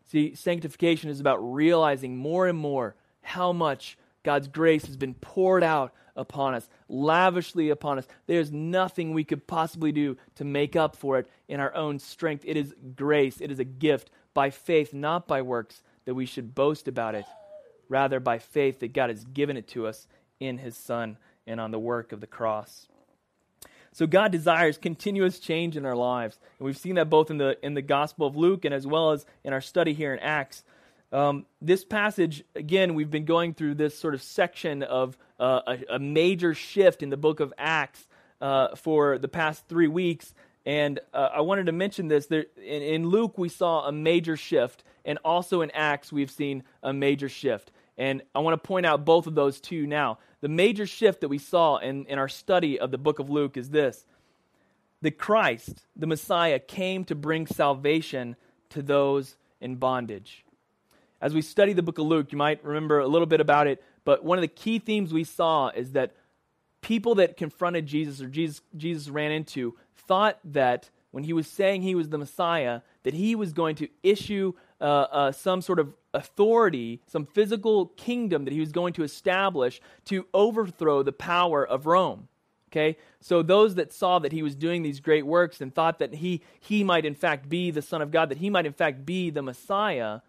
See, 0.06 0.34
sanctification 0.34 1.10
is 1.10 1.20
about 1.20 1.38
realizing 1.38 2.16
more 2.16 2.46
and 2.46 2.58
more 2.58 2.94
how 3.22 3.52
much 3.52 3.96
God's 4.22 4.48
grace 4.48 4.86
has 4.86 4.96
been 4.96 5.14
poured 5.14 5.62
out 5.62 5.92
upon 6.16 6.54
us, 6.54 6.68
lavishly 6.88 7.70
upon 7.70 7.98
us. 7.98 8.06
There's 8.26 8.52
nothing 8.52 9.12
we 9.12 9.24
could 9.24 9.46
possibly 9.46 9.92
do 9.92 10.16
to 10.36 10.44
make 10.44 10.76
up 10.76 10.96
for 10.96 11.18
it 11.18 11.28
in 11.48 11.60
our 11.60 11.74
own 11.74 11.98
strength. 11.98 12.44
It 12.46 12.56
is 12.56 12.74
grace, 12.96 13.40
it 13.40 13.50
is 13.50 13.58
a 13.58 13.64
gift 13.64 14.10
by 14.32 14.50
faith, 14.50 14.92
not 14.92 15.26
by 15.26 15.42
works, 15.42 15.82
that 16.04 16.14
we 16.14 16.26
should 16.26 16.54
boast 16.54 16.88
about 16.88 17.14
it. 17.14 17.24
Rather, 17.88 18.18
by 18.18 18.38
faith 18.38 18.80
that 18.80 18.92
God 18.92 19.10
has 19.10 19.24
given 19.24 19.56
it 19.56 19.68
to 19.68 19.86
us 19.86 20.06
in 20.40 20.58
his 20.58 20.76
Son 20.76 21.16
and 21.46 21.60
on 21.60 21.70
the 21.70 21.78
work 21.78 22.12
of 22.12 22.20
the 22.20 22.26
cross. 22.26 22.88
So 23.92 24.08
God 24.08 24.32
desires 24.32 24.76
continuous 24.76 25.38
change 25.38 25.76
in 25.76 25.86
our 25.86 25.94
lives. 25.94 26.38
And 26.58 26.66
we've 26.66 26.76
seen 26.76 26.96
that 26.96 27.08
both 27.08 27.30
in 27.30 27.38
the, 27.38 27.56
in 27.64 27.74
the 27.74 27.82
Gospel 27.82 28.26
of 28.26 28.34
Luke 28.34 28.64
and 28.64 28.74
as 28.74 28.86
well 28.86 29.12
as 29.12 29.24
in 29.44 29.52
our 29.52 29.60
study 29.60 29.94
here 29.94 30.12
in 30.12 30.18
Acts. 30.18 30.64
Um, 31.12 31.46
this 31.62 31.84
passage, 31.84 32.42
again, 32.56 32.94
we've 32.94 33.10
been 33.10 33.24
going 33.24 33.54
through 33.54 33.74
this 33.74 33.96
sort 33.96 34.14
of 34.14 34.22
section 34.22 34.82
of 34.82 35.16
uh, 35.38 35.60
a, 35.64 35.94
a, 35.94 35.98
major 36.00 36.54
shift 36.54 37.04
in 37.04 37.10
the 37.10 37.16
book 37.16 37.38
of 37.38 37.54
Acts 37.56 38.04
uh, 38.40 38.74
for 38.74 39.18
the 39.18 39.28
past 39.28 39.68
three 39.68 39.86
weeks. 39.86 40.34
And 40.66 40.98
uh, 41.12 41.28
I 41.34 41.42
wanted 41.42 41.66
to 41.66 41.72
mention 41.72 42.08
this. 42.08 42.26
There, 42.26 42.46
in, 42.56 42.82
in 42.82 43.08
Luke, 43.08 43.38
we 43.38 43.48
saw 43.48 43.86
a 43.86 43.92
major 43.92 44.36
shift, 44.36 44.82
and 45.04 45.20
also 45.24 45.60
in 45.60 45.70
Acts, 45.70 46.10
we've 46.10 46.32
seen 46.32 46.64
a 46.82 46.92
major 46.92 47.28
shift. 47.28 47.70
And 47.96 48.22
I 48.34 48.40
want 48.40 48.60
to 48.60 48.66
point 48.66 48.86
out 48.86 49.04
both 49.04 49.26
of 49.26 49.34
those 49.34 49.60
two 49.60 49.86
now. 49.86 50.18
The 50.40 50.48
major 50.48 50.86
shift 50.86 51.20
that 51.20 51.28
we 51.28 51.38
saw 51.38 51.76
in, 51.76 52.06
in 52.06 52.18
our 52.18 52.28
study 52.28 52.78
of 52.78 52.90
the 52.90 52.98
book 52.98 53.18
of 53.18 53.30
Luke 53.30 53.56
is 53.56 53.70
this 53.70 54.04
that 55.02 55.18
Christ, 55.18 55.84
the 55.94 56.06
Messiah, 56.06 56.58
came 56.58 57.04
to 57.04 57.14
bring 57.14 57.46
salvation 57.46 58.36
to 58.70 58.80
those 58.80 59.36
in 59.60 59.76
bondage. 59.76 60.44
As 61.20 61.34
we 61.34 61.42
study 61.42 61.74
the 61.74 61.82
book 61.82 61.98
of 61.98 62.06
Luke, 62.06 62.32
you 62.32 62.38
might 62.38 62.64
remember 62.64 63.00
a 63.00 63.06
little 63.06 63.26
bit 63.26 63.40
about 63.40 63.66
it, 63.66 63.82
but 64.04 64.24
one 64.24 64.38
of 64.38 64.42
the 64.42 64.48
key 64.48 64.78
themes 64.78 65.12
we 65.12 65.24
saw 65.24 65.68
is 65.68 65.92
that 65.92 66.12
people 66.80 67.16
that 67.16 67.36
confronted 67.36 67.86
Jesus 67.86 68.20
or 68.20 68.28
Jesus, 68.28 68.60
Jesus 68.76 69.08
ran 69.08 69.30
into 69.30 69.76
thought 69.94 70.38
that 70.44 70.90
when 71.10 71.24
he 71.24 71.32
was 71.32 71.46
saying 71.46 71.82
he 71.82 71.94
was 71.94 72.08
the 72.08 72.18
Messiah, 72.18 72.80
that 73.04 73.14
he 73.14 73.34
was 73.34 73.52
going 73.52 73.76
to 73.76 73.88
issue 74.02 74.52
uh, 74.80 74.84
uh, 74.84 75.32
some 75.32 75.62
sort 75.62 75.78
of 75.78 75.94
authority, 76.12 77.00
some 77.06 77.26
physical 77.26 77.86
kingdom 77.86 78.44
that 78.44 78.52
he 78.52 78.60
was 78.60 78.72
going 78.72 78.92
to 78.94 79.02
establish 79.02 79.80
to 80.04 80.26
overthrow 80.34 81.02
the 81.02 81.12
power 81.12 81.66
of 81.66 81.86
Rome. 81.86 82.28
Okay? 82.70 82.96
So 83.20 83.42
those 83.42 83.76
that 83.76 83.92
saw 83.92 84.18
that 84.18 84.32
he 84.32 84.42
was 84.42 84.56
doing 84.56 84.82
these 84.82 85.00
great 85.00 85.24
works 85.24 85.60
and 85.60 85.72
thought 85.72 86.00
that 86.00 86.14
he, 86.14 86.42
he 86.60 86.82
might 86.82 87.04
in 87.04 87.14
fact 87.14 87.48
be 87.48 87.70
the 87.70 87.82
Son 87.82 88.02
of 88.02 88.10
God, 88.10 88.30
that 88.30 88.38
he 88.38 88.50
might 88.50 88.66
in 88.66 88.72
fact 88.72 89.06
be 89.06 89.30
the 89.30 89.42
Messiah, 89.42 90.20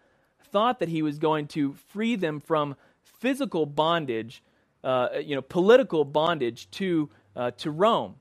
thought 0.52 0.80
that 0.80 0.90
he 0.90 1.02
was 1.02 1.18
going 1.18 1.48
to 1.48 1.74
free 1.90 2.16
them 2.16 2.40
from 2.40 2.76
physical 3.20 3.66
bondage, 3.66 4.44
uh, 4.84 5.10
you 5.24 5.36
know, 5.36 5.42
political 5.42 6.06
bondage 6.06 6.70
to, 6.72 7.10
uh, 7.36 7.52
to 7.52 7.72
Rome. 7.72 8.16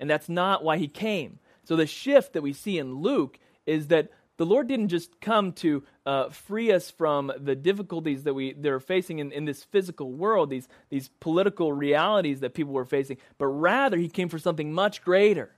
And 0.00 0.10
that's 0.10 0.28
not 0.28 0.64
why 0.64 0.78
he 0.78 0.88
came. 0.88 1.38
So 1.64 1.76
the 1.76 1.86
shift 1.86 2.32
that 2.32 2.42
we 2.42 2.52
see 2.52 2.78
in 2.78 2.96
Luke 2.96 3.38
is 3.66 3.86
that 3.88 4.10
the 4.40 4.46
Lord 4.46 4.68
didn't 4.68 4.88
just 4.88 5.20
come 5.20 5.52
to 5.52 5.82
uh, 6.06 6.30
free 6.30 6.72
us 6.72 6.90
from 6.90 7.30
the 7.38 7.54
difficulties 7.54 8.22
that 8.24 8.32
we 8.32 8.54
that 8.54 8.72
are 8.72 8.80
facing 8.80 9.18
in, 9.18 9.32
in 9.32 9.44
this 9.44 9.64
physical 9.64 10.10
world, 10.10 10.48
these, 10.48 10.66
these 10.88 11.10
political 11.20 11.74
realities 11.74 12.40
that 12.40 12.54
people 12.54 12.72
were 12.72 12.86
facing, 12.86 13.18
but 13.36 13.48
rather 13.48 13.98
He 13.98 14.08
came 14.08 14.30
for 14.30 14.38
something 14.38 14.72
much 14.72 15.04
greater. 15.04 15.54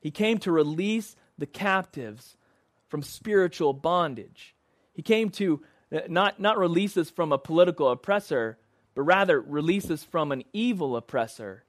He 0.00 0.10
came 0.10 0.38
to 0.38 0.50
release 0.50 1.16
the 1.36 1.44
captives 1.44 2.38
from 2.88 3.02
spiritual 3.02 3.74
bondage. 3.74 4.54
He 4.94 5.02
came 5.02 5.28
to 5.32 5.62
uh, 5.92 6.00
not, 6.08 6.40
not 6.40 6.56
release 6.56 6.96
us 6.96 7.10
from 7.10 7.30
a 7.30 7.36
political 7.36 7.90
oppressor, 7.90 8.56
but 8.94 9.02
rather 9.02 9.38
release 9.38 9.90
us 9.90 10.02
from 10.02 10.32
an 10.32 10.44
evil 10.54 10.96
oppressor, 10.96 11.64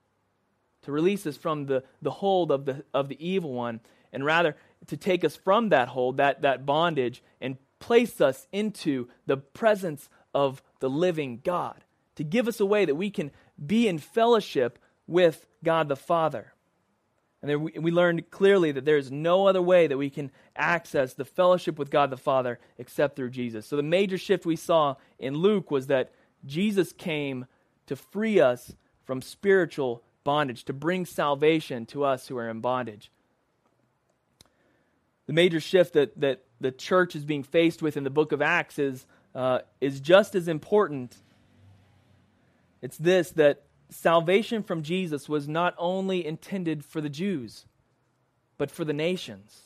to 0.84 0.94
release 0.94 1.28
us 1.28 1.36
from 1.36 1.66
the, 1.66 1.84
the 2.02 2.12
hold 2.12 2.50
of 2.50 2.64
the, 2.64 2.86
of 2.94 3.10
the 3.10 3.18
evil 3.20 3.52
one, 3.52 3.82
and 4.14 4.24
rather 4.24 4.56
to 4.88 4.98
take 4.98 5.24
us 5.24 5.36
from 5.36 5.70
that 5.70 5.89
hold, 5.89 6.18
that, 6.18 6.42
that 6.42 6.65
bondage, 6.65 7.24
and 7.42 7.58
place 7.80 8.22
us 8.22 8.48
into 8.51 9.08
the 9.25 9.38
presence 9.38 10.10
of 10.34 10.62
the 10.80 10.89
living 10.89 11.42
God, 11.44 11.84
to 12.15 12.24
give 12.24 12.48
us 12.48 12.60
a 12.60 12.65
way 12.65 12.86
that 12.86 12.96
we 12.96 13.10
can 13.10 13.32
be 13.63 13.88
in 13.88 13.98
fellowship 14.00 14.80
with 15.08 15.46
God 15.63 15.88
the 15.88 15.96
Father. 15.96 16.54
And 17.42 17.63
we, 17.63 17.74
we 17.80 17.92
learned 17.92 18.32
clearly 18.32 18.72
that 18.72 18.86
there 18.86 18.98
is 18.98 19.12
no 19.12 19.48
other 19.48 19.62
way 19.62 19.88
that 19.88 19.98
we 19.98 20.10
can 20.10 20.32
access 20.56 21.13
the 21.13 21.25
fellowship 21.25 21.77
with 21.77 21.92
God 21.92 22.10
the 22.10 22.18
Father 22.18 22.60
except 22.77 23.15
through 23.15 23.30
Jesus. 23.30 23.68
So 23.68 23.75
the 23.75 23.84
major 23.84 24.18
shift 24.18 24.46
we 24.46 24.56
saw 24.56 24.96
in 25.20 25.36
Luke 25.36 25.70
was 25.70 25.88
that 25.88 26.12
Jesus 26.46 26.92
came 26.92 27.46
to 27.86 27.96
free 27.96 28.39
us 28.39 28.75
from 29.04 29.22
spiritual 29.22 30.04
bondage, 30.24 30.65
to 30.65 30.74
bring 30.74 31.06
salvation 31.06 31.86
to 31.88 32.04
us 32.04 32.27
who 32.27 32.38
are 32.38 32.50
in 32.50 32.62
bondage. 32.62 33.12
The 35.27 35.34
major 35.34 35.60
shift 35.60 35.94
that, 35.94 36.20
that 36.20 36.44
the 36.60 36.72
church 36.72 37.15
is 37.15 37.25
being 37.25 37.44
faced 37.44 37.82
with 37.82 37.98
in 37.98 38.03
the 38.03 38.10
book 38.10 38.32
of 38.32 38.41
Acts 38.41 38.79
is, 38.79 39.05
uh, 39.34 39.60
is 39.82 40.00
just 40.00 40.36
as 40.36 40.48
important. 40.48 41.15
It's 42.82 42.98
this 42.98 43.32
that 43.32 43.63
salvation 43.89 44.63
from 44.63 44.84
Jesus 44.84 45.27
was 45.27 45.48
not 45.48 45.74
only 45.77 46.25
intended 46.25 46.86
for 46.86 47.01
the 47.01 47.10
Jews, 47.10 47.65
but 48.58 48.72
for 48.72 48.86
the 48.86 48.94
nations. 48.94 49.62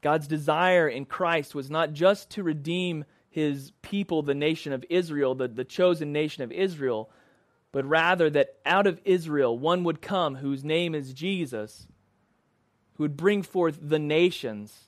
God's 0.00 0.26
desire 0.26 0.88
in 0.88 1.04
Christ 1.04 1.54
was 1.54 1.70
not 1.70 1.92
just 1.92 2.30
to 2.30 2.42
redeem 2.42 3.04
his 3.30 3.72
people, 3.82 4.22
the 4.22 4.34
nation 4.34 4.72
of 4.72 4.84
Israel, 4.90 5.34
the, 5.34 5.48
the 5.48 5.64
chosen 5.64 6.12
nation 6.12 6.42
of 6.42 6.52
Israel, 6.52 7.08
but 7.70 7.84
rather 7.86 8.28
that 8.28 8.56
out 8.66 8.86
of 8.86 9.00
Israel 9.04 9.56
one 9.56 9.84
would 9.84 10.02
come 10.02 10.34
whose 10.34 10.64
name 10.64 10.94
is 10.94 11.14
Jesus 11.14 11.86
who 12.94 13.04
would 13.04 13.16
bring 13.16 13.42
forth 13.42 13.78
the 13.80 13.98
nations 13.98 14.84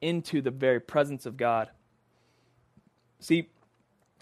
into 0.00 0.40
the 0.40 0.50
very 0.50 0.80
presence 0.80 1.26
of 1.26 1.36
God. 1.36 1.70
See, 3.18 3.48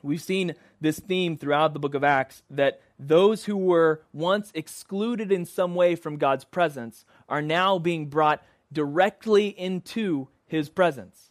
we've 0.03 0.21
seen 0.21 0.55
this 0.81 0.99
theme 0.99 1.37
throughout 1.37 1.73
the 1.73 1.79
book 1.79 1.95
of 1.95 2.05
Acts 2.05 2.43
that 2.51 2.81
those 2.99 3.45
who 3.45 3.57
were 3.57 4.03
once 4.13 4.51
excluded 4.55 5.31
in 5.31 5.45
some 5.45 5.75
way 5.75 5.95
from 5.95 6.17
God's 6.17 6.45
presence 6.45 7.05
are 7.29 7.43
now 7.43 7.79
being 7.79 8.07
brought 8.07 8.43
directly 8.73 9.49
into 9.49 10.29
his 10.47 10.69
presence. 10.69 11.31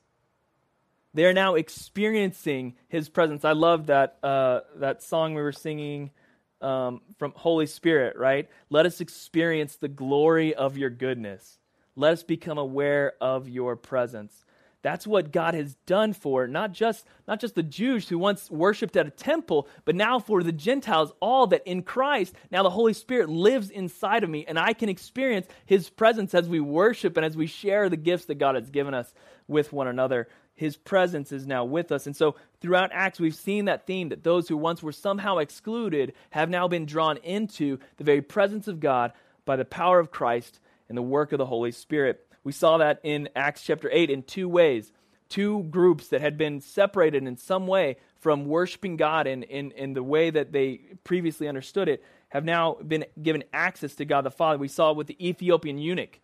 They 1.13 1.25
are 1.25 1.33
now 1.33 1.55
experiencing 1.55 2.75
his 2.87 3.09
presence. 3.09 3.43
I 3.43 3.53
love 3.53 3.87
that, 3.87 4.17
uh, 4.23 4.61
that 4.75 5.01
song 5.01 5.33
we 5.33 5.41
were 5.41 5.51
singing 5.51 6.11
um, 6.61 7.01
from 7.17 7.33
Holy 7.35 7.65
Spirit, 7.67 8.17
right? 8.17 8.49
Let 8.69 8.85
us 8.85 9.01
experience 9.01 9.75
the 9.75 9.87
glory 9.87 10.53
of 10.55 10.77
your 10.77 10.89
goodness. 10.89 11.59
Let 11.95 12.13
us 12.13 12.23
become 12.23 12.57
aware 12.57 13.13
of 13.21 13.49
your 13.49 13.75
presence. 13.75 14.45
That's 14.83 15.07
what 15.07 15.31
God 15.31 15.53
has 15.53 15.75
done 15.85 16.13
for 16.13 16.47
not 16.47 16.71
just 16.71 17.05
not 17.27 17.41
just 17.41 17.55
the 17.55 17.63
Jews 17.63 18.07
who 18.07 18.17
once 18.17 18.49
worshipped 18.49 18.95
at 18.95 19.07
a 19.07 19.11
temple, 19.11 19.67
but 19.83 19.95
now 19.95 20.19
for 20.19 20.43
the 20.43 20.51
Gentiles, 20.51 21.11
all 21.19 21.47
that 21.47 21.65
in 21.65 21.81
Christ, 21.81 22.33
now 22.51 22.63
the 22.63 22.69
Holy 22.69 22.93
Spirit 22.93 23.27
lives 23.27 23.69
inside 23.69 24.23
of 24.23 24.29
me 24.29 24.45
and 24.47 24.57
I 24.57 24.73
can 24.73 24.87
experience 24.87 25.47
his 25.65 25.89
presence 25.89 26.33
as 26.33 26.47
we 26.47 26.59
worship 26.59 27.17
and 27.17 27.25
as 27.25 27.35
we 27.35 27.47
share 27.47 27.89
the 27.89 27.97
gifts 27.97 28.25
that 28.25 28.35
God 28.35 28.55
has 28.55 28.69
given 28.69 28.93
us 28.93 29.13
with 29.47 29.73
one 29.73 29.87
another. 29.87 30.27
His 30.57 30.75
presence 30.75 31.31
is 31.31 31.45
now 31.45 31.63
with 31.63 31.91
us. 31.91 32.07
And 32.07 32.15
so 32.15 32.35
throughout 32.59 32.89
Acts, 32.91 33.19
we've 33.19 33.35
seen 33.35 33.65
that 33.65 33.85
theme 33.85 34.09
that 34.09 34.23
those 34.23 34.49
who 34.49 34.57
once 34.57 34.81
were 34.81 34.91
somehow 34.91 35.37
excluded 35.37 36.13
have 36.31 36.49
now 36.49 36.67
been 36.67 36.87
drawn 36.87 37.17
into 37.17 37.77
the 37.97 38.03
very 38.03 38.23
presence 38.23 38.67
of 38.67 38.79
God 38.79 39.13
by 39.45 39.55
the 39.55 39.63
power 39.63 39.99
of 39.99 40.11
Christ 40.11 40.59
and 40.89 40.97
the 40.97 41.03
work 41.03 41.31
of 41.31 41.37
the 41.37 41.45
Holy 41.45 41.71
Spirit. 41.71 42.27
We 42.43 42.51
saw 42.51 42.79
that 42.79 42.99
in 43.03 43.29
Acts 43.35 43.61
chapter 43.61 43.87
8 43.91 44.09
in 44.09 44.23
two 44.23 44.49
ways. 44.49 44.91
Two 45.29 45.63
groups 45.63 46.07
that 46.07 46.21
had 46.21 46.37
been 46.37 46.59
separated 46.59 47.23
in 47.23 47.37
some 47.37 47.67
way 47.67 47.97
from 48.19 48.45
worshiping 48.45 48.97
God 48.97 49.27
in, 49.27 49.43
in, 49.43 49.71
in 49.73 49.93
the 49.93 50.01
way 50.01 50.31
that 50.31 50.51
they 50.51 50.81
previously 51.03 51.47
understood 51.47 51.87
it 51.87 52.03
have 52.29 52.45
now 52.45 52.73
been 52.75 53.05
given 53.21 53.43
access 53.53 53.93
to 53.95 54.05
God 54.05 54.21
the 54.21 54.31
Father. 54.31 54.57
We 54.57 54.69
saw 54.69 54.91
with 54.91 55.05
the 55.05 55.27
Ethiopian 55.27 55.77
eunuch. 55.77 56.19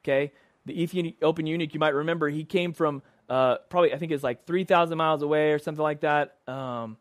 Okay? 0.00 0.32
The 0.66 0.82
Ethiopian 0.82 1.46
eunuch, 1.46 1.72
you 1.72 1.80
might 1.80 1.94
remember, 1.94 2.28
he 2.28 2.44
came 2.44 2.74
from 2.74 3.02
uh, 3.28 3.56
probably, 3.68 3.92
I 3.92 3.98
think 3.98 4.12
it's 4.12 4.24
like 4.24 4.46
3,000 4.46 4.96
miles 4.96 5.22
away 5.22 5.52
or 5.52 5.58
something 5.58 5.82
like 5.82 6.00
that. 6.00 6.36
Um, 6.46 6.96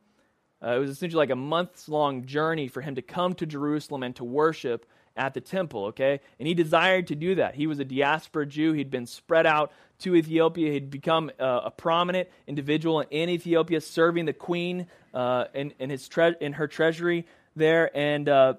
uh, 0.63 0.71
it 0.71 0.79
was 0.79 0.89
essentially 0.89 1.19
like 1.19 1.29
a 1.29 1.35
months 1.35 1.87
long 1.87 2.25
journey 2.25 2.67
for 2.67 2.81
him 2.81 2.95
to 2.95 3.01
come 3.01 3.33
to 3.35 3.45
Jerusalem 3.45 4.03
and 4.03 4.15
to 4.15 4.23
worship 4.23 4.85
at 5.15 5.33
the 5.33 5.41
temple, 5.41 5.85
okay? 5.85 6.19
And 6.39 6.47
he 6.47 6.53
desired 6.53 7.07
to 7.07 7.15
do 7.15 7.35
that. 7.35 7.55
He 7.55 7.67
was 7.67 7.79
a 7.79 7.85
diaspora 7.85 8.45
Jew. 8.45 8.73
He'd 8.73 8.91
been 8.91 9.05
spread 9.05 9.45
out 9.45 9.71
to 9.99 10.15
Ethiopia. 10.15 10.71
He'd 10.71 10.89
become 10.89 11.31
uh, 11.39 11.61
a 11.65 11.71
prominent 11.71 12.29
individual 12.45 13.01
in 13.01 13.29
Ethiopia, 13.29 13.81
serving 13.81 14.25
the 14.25 14.33
queen 14.33 14.87
uh, 15.13 15.45
in, 15.53 15.73
in, 15.79 15.89
his 15.89 16.07
tre- 16.07 16.35
in 16.39 16.53
her 16.53 16.67
treasury 16.67 17.25
there. 17.55 17.95
And, 17.97 18.29
uh, 18.29 18.53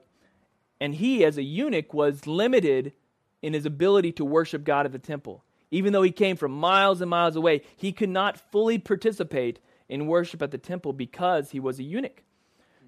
and 0.81 0.95
he, 0.95 1.25
as 1.25 1.39
a 1.39 1.43
eunuch, 1.43 1.95
was 1.95 2.27
limited 2.27 2.93
in 3.41 3.53
his 3.53 3.67
ability 3.67 4.13
to 4.13 4.25
worship 4.25 4.65
God 4.65 4.85
at 4.85 4.93
the 4.93 4.99
temple. 4.99 5.45
Even 5.71 5.93
though 5.93 6.03
he 6.03 6.13
came 6.13 6.37
from 6.37 6.53
miles 6.53 7.01
and 7.01 7.11
miles 7.11 7.37
away, 7.37 7.63
he 7.77 7.93
could 7.93 8.09
not 8.09 8.41
fully 8.51 8.79
participate 8.79 9.61
in 9.89 10.07
worship 10.07 10.43
at 10.43 10.51
the 10.51 10.59
temple 10.59 10.93
because 10.93 11.51
he 11.51 11.61
was 11.61 11.79
a 11.79 11.83
eunuch. 11.83 12.23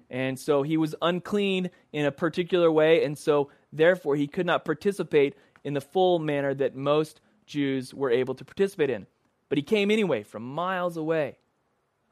And 0.09 0.37
so 0.37 0.61
he 0.61 0.77
was 0.77 0.93
unclean 1.01 1.69
in 1.93 2.05
a 2.05 2.11
particular 2.11 2.71
way, 2.71 3.03
and 3.05 3.17
so 3.17 3.49
Therefore, 3.73 4.15
he 4.15 4.27
could 4.27 4.45
not 4.45 4.65
participate 4.65 5.35
in 5.63 5.73
the 5.73 5.81
full 5.81 6.19
manner 6.19 6.53
that 6.53 6.75
most 6.75 7.21
Jews 7.45 7.93
were 7.93 8.11
able 8.11 8.35
to 8.35 8.45
participate 8.45 8.89
in. 8.89 9.07
But 9.49 9.57
he 9.57 9.63
came 9.63 9.91
anyway 9.91 10.23
from 10.23 10.43
miles 10.43 10.97
away, 10.97 11.37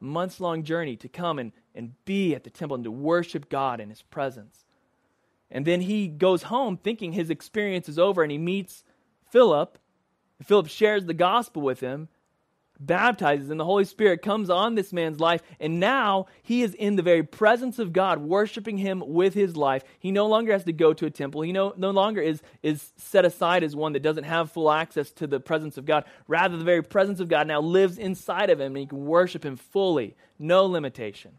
a 0.00 0.04
months 0.04 0.40
long 0.40 0.62
journey 0.62 0.96
to 0.96 1.08
come 1.08 1.38
and, 1.38 1.52
and 1.74 1.92
be 2.04 2.34
at 2.34 2.44
the 2.44 2.50
temple 2.50 2.76
and 2.76 2.84
to 2.84 2.90
worship 2.90 3.48
God 3.48 3.80
in 3.80 3.90
his 3.90 4.02
presence. 4.02 4.64
And 5.50 5.66
then 5.66 5.80
he 5.82 6.08
goes 6.08 6.44
home 6.44 6.76
thinking 6.76 7.12
his 7.12 7.30
experience 7.30 7.88
is 7.88 7.98
over 7.98 8.22
and 8.22 8.30
he 8.30 8.38
meets 8.38 8.84
Philip. 9.30 9.78
Philip 10.42 10.68
shares 10.68 11.06
the 11.06 11.14
gospel 11.14 11.62
with 11.62 11.80
him 11.80 12.08
baptizes 12.80 13.50
and 13.50 13.60
the 13.60 13.64
Holy 13.64 13.84
Spirit 13.84 14.22
comes 14.22 14.48
on 14.48 14.74
this 14.74 14.92
man's 14.92 15.20
life, 15.20 15.42
and 15.60 15.78
now 15.78 16.26
he 16.42 16.62
is 16.62 16.74
in 16.74 16.96
the 16.96 17.02
very 17.02 17.22
presence 17.22 17.78
of 17.78 17.92
God, 17.92 18.20
worshiping 18.20 18.78
him 18.78 19.02
with 19.06 19.34
his 19.34 19.56
life. 19.56 19.84
He 19.98 20.10
no 20.10 20.26
longer 20.26 20.52
has 20.52 20.64
to 20.64 20.72
go 20.72 20.92
to 20.94 21.06
a 21.06 21.10
temple. 21.10 21.42
He 21.42 21.52
no, 21.52 21.74
no 21.76 21.90
longer 21.90 22.20
is, 22.20 22.42
is 22.62 22.92
set 22.96 23.24
aside 23.24 23.62
as 23.62 23.76
one 23.76 23.92
that 23.92 24.02
doesn't 24.02 24.24
have 24.24 24.50
full 24.50 24.70
access 24.70 25.10
to 25.12 25.26
the 25.26 25.38
presence 25.38 25.76
of 25.76 25.84
God. 25.84 26.04
Rather, 26.26 26.56
the 26.56 26.64
very 26.64 26.82
presence 26.82 27.20
of 27.20 27.28
God 27.28 27.46
now 27.46 27.60
lives 27.60 27.98
inside 27.98 28.50
of 28.50 28.60
him, 28.60 28.68
and 28.68 28.78
he 28.78 28.86
can 28.86 29.04
worship 29.04 29.44
him 29.44 29.56
fully, 29.56 30.16
no 30.38 30.64
limitation. 30.64 31.32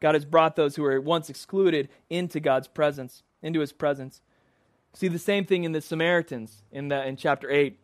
God 0.00 0.14
has 0.14 0.24
brought 0.24 0.54
those 0.54 0.76
who 0.76 0.82
were 0.82 1.00
once 1.00 1.28
excluded 1.28 1.88
into 2.08 2.38
God's 2.38 2.68
presence, 2.68 3.24
into 3.42 3.58
his 3.58 3.72
presence. 3.72 4.20
See 4.94 5.08
the 5.08 5.18
same 5.18 5.44
thing 5.44 5.64
in 5.64 5.72
the 5.72 5.80
Samaritans 5.80 6.62
in, 6.70 6.88
the, 6.88 7.04
in 7.04 7.16
chapter 7.16 7.50
8 7.50 7.76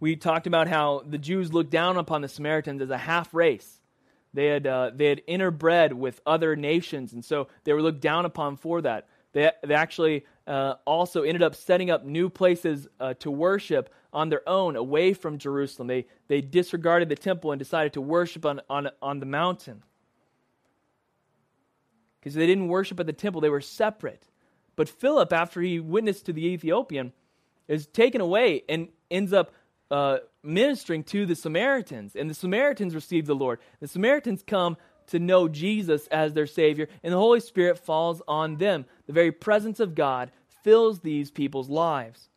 we 0.00 0.16
talked 0.16 0.46
about 0.46 0.68
how 0.68 1.02
the 1.06 1.18
Jews 1.18 1.52
looked 1.52 1.70
down 1.70 1.96
upon 1.96 2.22
the 2.22 2.28
Samaritans 2.28 2.82
as 2.82 2.90
a 2.90 2.98
half 2.98 3.34
race. 3.34 3.80
They 4.34 4.46
had, 4.46 4.66
uh, 4.66 4.90
they 4.94 5.06
had 5.06 5.26
interbred 5.26 5.92
with 5.92 6.20
other 6.26 6.54
nations, 6.54 7.12
and 7.12 7.24
so 7.24 7.48
they 7.64 7.72
were 7.72 7.82
looked 7.82 8.00
down 8.00 8.24
upon 8.24 8.56
for 8.56 8.80
that. 8.82 9.08
They, 9.32 9.50
they 9.64 9.74
actually 9.74 10.24
uh, 10.46 10.74
also 10.84 11.22
ended 11.22 11.42
up 11.42 11.54
setting 11.54 11.90
up 11.90 12.04
new 12.04 12.28
places 12.28 12.86
uh, 13.00 13.14
to 13.14 13.30
worship 13.30 13.92
on 14.12 14.28
their 14.28 14.46
own 14.48 14.76
away 14.76 15.12
from 15.12 15.38
Jerusalem. 15.38 15.88
They, 15.88 16.06
they 16.28 16.40
disregarded 16.40 17.08
the 17.08 17.16
temple 17.16 17.52
and 17.52 17.58
decided 17.58 17.92
to 17.94 18.00
worship 18.00 18.46
on, 18.46 18.60
on, 18.70 18.90
on 19.02 19.20
the 19.20 19.26
mountain. 19.26 19.82
Because 22.20 22.34
they 22.34 22.46
didn't 22.46 22.68
worship 22.68 22.98
at 23.00 23.06
the 23.06 23.12
temple, 23.12 23.40
they 23.40 23.50
were 23.50 23.60
separate. 23.60 24.28
But 24.76 24.88
Philip, 24.88 25.32
after 25.32 25.60
he 25.60 25.80
witnessed 25.80 26.26
to 26.26 26.32
the 26.32 26.46
Ethiopian, 26.46 27.12
is 27.66 27.86
taken 27.86 28.20
away 28.20 28.62
and 28.68 28.88
ends 29.10 29.32
up 29.32 29.52
uh, 29.90 30.18
ministering 30.42 31.04
to 31.04 31.26
the 31.26 31.34
Samaritans, 31.34 32.14
and 32.14 32.28
the 32.28 32.34
Samaritans 32.34 32.94
receive 32.94 33.26
the 33.26 33.34
Lord. 33.34 33.58
The 33.80 33.88
Samaritans 33.88 34.42
come 34.46 34.76
to 35.08 35.18
know 35.18 35.48
Jesus 35.48 36.06
as 36.08 36.34
their 36.34 36.46
Savior, 36.46 36.88
and 37.02 37.12
the 37.12 37.18
Holy 37.18 37.40
Spirit 37.40 37.78
falls 37.78 38.22
on 38.28 38.56
them. 38.56 38.84
The 39.06 39.12
very 39.12 39.32
presence 39.32 39.80
of 39.80 39.94
God 39.94 40.30
fills 40.62 41.00
these 41.00 41.30
people's 41.30 41.68
lives. 41.68 42.28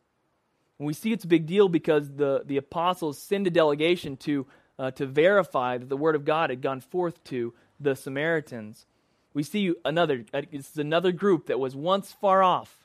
And 0.78 0.86
we 0.86 0.94
see 0.94 1.12
it's 1.12 1.24
a 1.24 1.28
big 1.28 1.46
deal 1.46 1.68
because 1.68 2.10
the, 2.10 2.42
the 2.44 2.56
apostles 2.56 3.18
send 3.18 3.46
a 3.46 3.50
delegation 3.50 4.16
to, 4.18 4.46
uh, 4.78 4.90
to 4.92 5.06
verify 5.06 5.78
that 5.78 5.88
the 5.88 5.96
Word 5.96 6.16
of 6.16 6.24
God 6.24 6.50
had 6.50 6.62
gone 6.62 6.80
forth 6.80 7.22
to 7.24 7.52
the 7.78 7.94
Samaritans. 7.94 8.86
We 9.34 9.42
see 9.42 9.74
another, 9.84 10.24
uh, 10.32 10.42
this 10.50 10.70
is 10.70 10.78
another 10.78 11.12
group 11.12 11.46
that 11.46 11.60
was 11.60 11.76
once 11.76 12.12
far 12.12 12.42
off, 12.42 12.81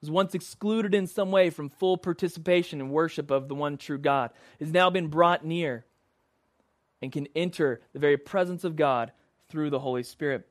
was 0.00 0.10
once 0.10 0.34
excluded 0.34 0.94
in 0.94 1.06
some 1.06 1.30
way 1.30 1.50
from 1.50 1.68
full 1.68 1.98
participation 1.98 2.80
in 2.80 2.90
worship 2.90 3.30
of 3.30 3.48
the 3.48 3.54
one 3.54 3.76
true 3.76 3.98
God, 3.98 4.30
has 4.58 4.72
now 4.72 4.90
been 4.90 5.08
brought 5.08 5.44
near 5.44 5.84
and 7.02 7.12
can 7.12 7.28
enter 7.34 7.80
the 7.92 7.98
very 7.98 8.16
presence 8.16 8.64
of 8.64 8.76
God 8.76 9.12
through 9.48 9.70
the 9.70 9.78
Holy 9.78 10.02
Spirit. 10.02 10.46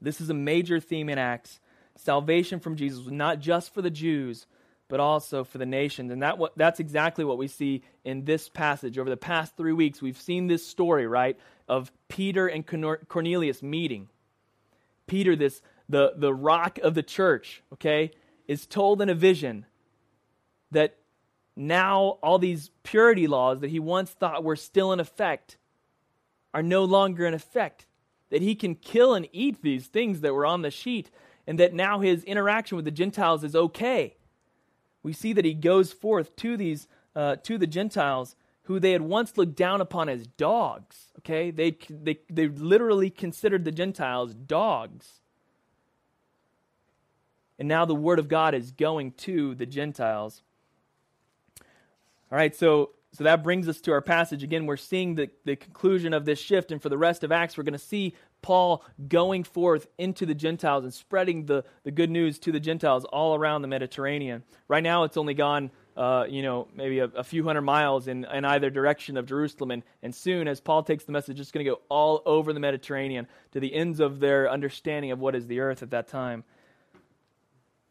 This 0.00 0.20
is 0.20 0.30
a 0.30 0.34
major 0.34 0.80
theme 0.80 1.08
in 1.08 1.18
Acts. 1.18 1.60
Salvation 1.96 2.60
from 2.60 2.76
Jesus 2.76 3.04
was 3.04 3.12
not 3.12 3.40
just 3.40 3.74
for 3.74 3.82
the 3.82 3.90
Jews, 3.90 4.46
but 4.88 5.00
also 5.00 5.44
for 5.44 5.58
the 5.58 5.66
nations. 5.66 6.10
And 6.10 6.22
that, 6.22 6.38
that's 6.56 6.80
exactly 6.80 7.24
what 7.24 7.38
we 7.38 7.48
see 7.48 7.82
in 8.04 8.24
this 8.24 8.48
passage. 8.48 8.98
Over 8.98 9.10
the 9.10 9.16
past 9.16 9.56
three 9.56 9.72
weeks, 9.72 10.00
we've 10.00 10.20
seen 10.20 10.46
this 10.46 10.66
story, 10.66 11.06
right, 11.06 11.38
of 11.68 11.92
Peter 12.08 12.46
and 12.46 12.66
Cornelius 13.08 13.62
meeting. 13.62 14.08
Peter, 15.06 15.36
this 15.36 15.60
the, 15.88 16.12
the 16.16 16.32
rock 16.34 16.78
of 16.82 16.94
the 16.94 17.02
church, 17.02 17.62
okay? 17.72 18.10
Is 18.48 18.66
told 18.66 19.00
in 19.00 19.08
a 19.08 19.14
vision 19.14 19.66
that 20.72 20.96
now 21.54 22.18
all 22.22 22.38
these 22.38 22.70
purity 22.82 23.26
laws 23.26 23.60
that 23.60 23.70
he 23.70 23.78
once 23.78 24.10
thought 24.10 24.42
were 24.42 24.56
still 24.56 24.92
in 24.92 25.00
effect 25.00 25.58
are 26.54 26.62
no 26.62 26.84
longer 26.84 27.26
in 27.26 27.34
effect. 27.34 27.86
That 28.30 28.42
he 28.42 28.54
can 28.54 28.74
kill 28.74 29.14
and 29.14 29.28
eat 29.32 29.62
these 29.62 29.86
things 29.86 30.20
that 30.20 30.34
were 30.34 30.46
on 30.46 30.62
the 30.62 30.70
sheet, 30.70 31.10
and 31.46 31.58
that 31.58 31.72
now 31.72 32.00
his 32.00 32.24
interaction 32.24 32.76
with 32.76 32.84
the 32.84 32.90
Gentiles 32.90 33.42
is 33.42 33.56
okay. 33.56 34.16
We 35.02 35.12
see 35.12 35.32
that 35.32 35.44
he 35.44 35.54
goes 35.54 35.92
forth 35.92 36.36
to 36.36 36.56
these 36.56 36.88
uh, 37.16 37.36
to 37.36 37.58
the 37.58 37.66
Gentiles 37.66 38.36
who 38.64 38.78
they 38.78 38.92
had 38.92 39.00
once 39.00 39.38
looked 39.38 39.56
down 39.56 39.80
upon 39.80 40.10
as 40.10 40.26
dogs. 40.26 41.10
Okay, 41.20 41.50
they 41.50 41.78
they 41.88 42.18
they 42.28 42.48
literally 42.48 43.08
considered 43.08 43.64
the 43.64 43.72
Gentiles 43.72 44.34
dogs. 44.34 45.20
And 47.58 47.68
now 47.68 47.84
the 47.84 47.94
word 47.94 48.18
of 48.18 48.28
God 48.28 48.54
is 48.54 48.70
going 48.72 49.12
to 49.12 49.54
the 49.54 49.66
Gentiles. 49.66 50.42
All 52.30 52.38
right, 52.38 52.54
so 52.54 52.90
so 53.12 53.24
that 53.24 53.42
brings 53.42 53.68
us 53.68 53.80
to 53.82 53.92
our 53.92 54.02
passage. 54.02 54.42
Again, 54.42 54.66
we're 54.66 54.76
seeing 54.76 55.14
the, 55.14 55.30
the 55.44 55.56
conclusion 55.56 56.12
of 56.12 56.24
this 56.24 56.38
shift. 56.38 56.70
And 56.70 56.80
for 56.80 56.90
the 56.90 56.98
rest 56.98 57.24
of 57.24 57.32
Acts, 57.32 57.56
we're 57.56 57.64
going 57.64 57.72
to 57.72 57.78
see 57.78 58.14
Paul 58.42 58.84
going 59.08 59.44
forth 59.44 59.88
into 59.96 60.26
the 60.26 60.34
Gentiles 60.34 60.84
and 60.84 60.92
spreading 60.92 61.46
the, 61.46 61.64
the 61.84 61.90
good 61.90 62.10
news 62.10 62.38
to 62.40 62.52
the 62.52 62.60
Gentiles 62.60 63.04
all 63.06 63.34
around 63.34 63.62
the 63.62 63.68
Mediterranean. 63.68 64.44
Right 64.68 64.82
now, 64.82 65.04
it's 65.04 65.16
only 65.16 65.34
gone 65.34 65.70
uh, 65.96 66.26
you 66.28 66.42
know, 66.42 66.68
maybe 66.76 67.00
a, 67.00 67.06
a, 67.06 67.24
few 67.24 67.42
hundred 67.42 67.62
miles 67.62 68.06
in, 68.06 68.24
in 68.26 68.44
either 68.44 68.70
direction 68.70 69.16
of 69.16 69.26
Jerusalem. 69.26 69.72
And, 69.72 69.82
and 70.00 70.14
soon, 70.14 70.46
as 70.46 70.60
Paul 70.60 70.84
takes 70.84 71.02
the 71.02 71.10
message, 71.10 71.40
it's 71.40 71.50
going 71.50 71.66
to 71.66 71.72
go 71.72 71.80
all 71.88 72.22
over 72.24 72.52
the 72.52 72.60
Mediterranean 72.60 73.26
to 73.50 73.58
the 73.58 73.74
ends 73.74 73.98
of 73.98 74.20
their 74.20 74.48
understanding 74.48 75.10
of 75.10 75.18
what 75.18 75.34
is 75.34 75.48
the 75.48 75.58
earth 75.58 75.82
at 75.82 75.90
that 75.90 76.06
time. 76.06 76.44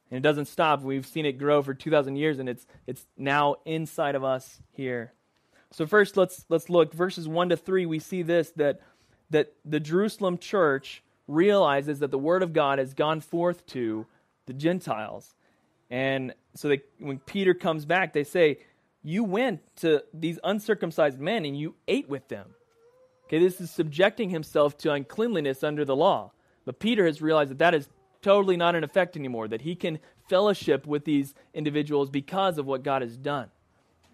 And 0.10 0.18
it 0.18 0.22
doesn't 0.22 0.46
stop. 0.46 0.82
We've 0.82 1.06
seen 1.06 1.26
it 1.26 1.34
grow 1.34 1.62
for 1.62 1.74
2,000 1.74 2.16
years, 2.16 2.40
and 2.40 2.48
it's, 2.48 2.66
it's 2.86 3.06
now 3.18 3.56
inside 3.66 4.16
of 4.16 4.24
us 4.24 4.62
here. 4.72 5.14
So 5.72 5.86
first, 5.86 6.16
let's, 6.16 6.46
let's 6.50 6.70
look. 6.70 6.94
Verses 6.94 7.28
1 7.28 7.50
to 7.50 7.58
3, 7.58 7.86
we 7.86 8.00
see 8.00 8.22
this, 8.22 8.52
that, 8.56 8.80
that 9.30 9.54
the 9.66 9.80
Jerusalem 9.80 10.38
church 10.38 11.04
realizes 11.28 12.00
that 12.00 12.12
the 12.12 12.18
word 12.18 12.42
of 12.42 12.54
God 12.54 12.80
has 12.80 12.94
gone 12.94 13.20
forth 13.20 13.66
to 13.68 14.06
the 14.46 14.54
Gentiles. 14.54 15.36
And 15.90 16.34
so 16.56 16.70
they, 16.70 16.82
when 17.00 17.20
Peter 17.20 17.54
comes 17.54 17.86
back, 17.86 18.14
they 18.14 18.24
say, 18.24 18.60
You 19.04 19.24
went 19.24 19.62
to 19.78 20.04
these 20.14 20.40
uncircumcised 20.44 21.20
men 21.20 21.46
and 21.46 21.58
you 21.58 21.76
ate 21.88 22.10
with 22.10 22.28
them. 22.30 22.56
Okay, 23.26 23.40
this 23.40 23.60
is 23.60 23.70
subjecting 23.70 24.30
himself 24.30 24.78
to 24.80 24.92
uncleanliness 24.94 25.64
under 25.64 25.84
the 25.84 25.96
law. 25.96 26.32
But 26.66 26.80
Peter 26.80 27.06
has 27.06 27.22
realized 27.22 27.52
that 27.52 27.60
that 27.60 27.74
is 27.74 27.90
totally 28.28 28.58
not 28.58 28.76
in 28.76 28.84
effect 28.84 29.16
anymore, 29.16 29.48
that 29.48 29.62
he 29.62 29.74
can 29.74 30.00
fellowship 30.28 30.86
with 30.86 31.06
these 31.06 31.34
individuals 31.54 32.10
because 32.10 32.58
of 32.58 32.66
what 32.66 32.84
God 32.84 33.02
has 33.02 33.16
done. 33.16 33.50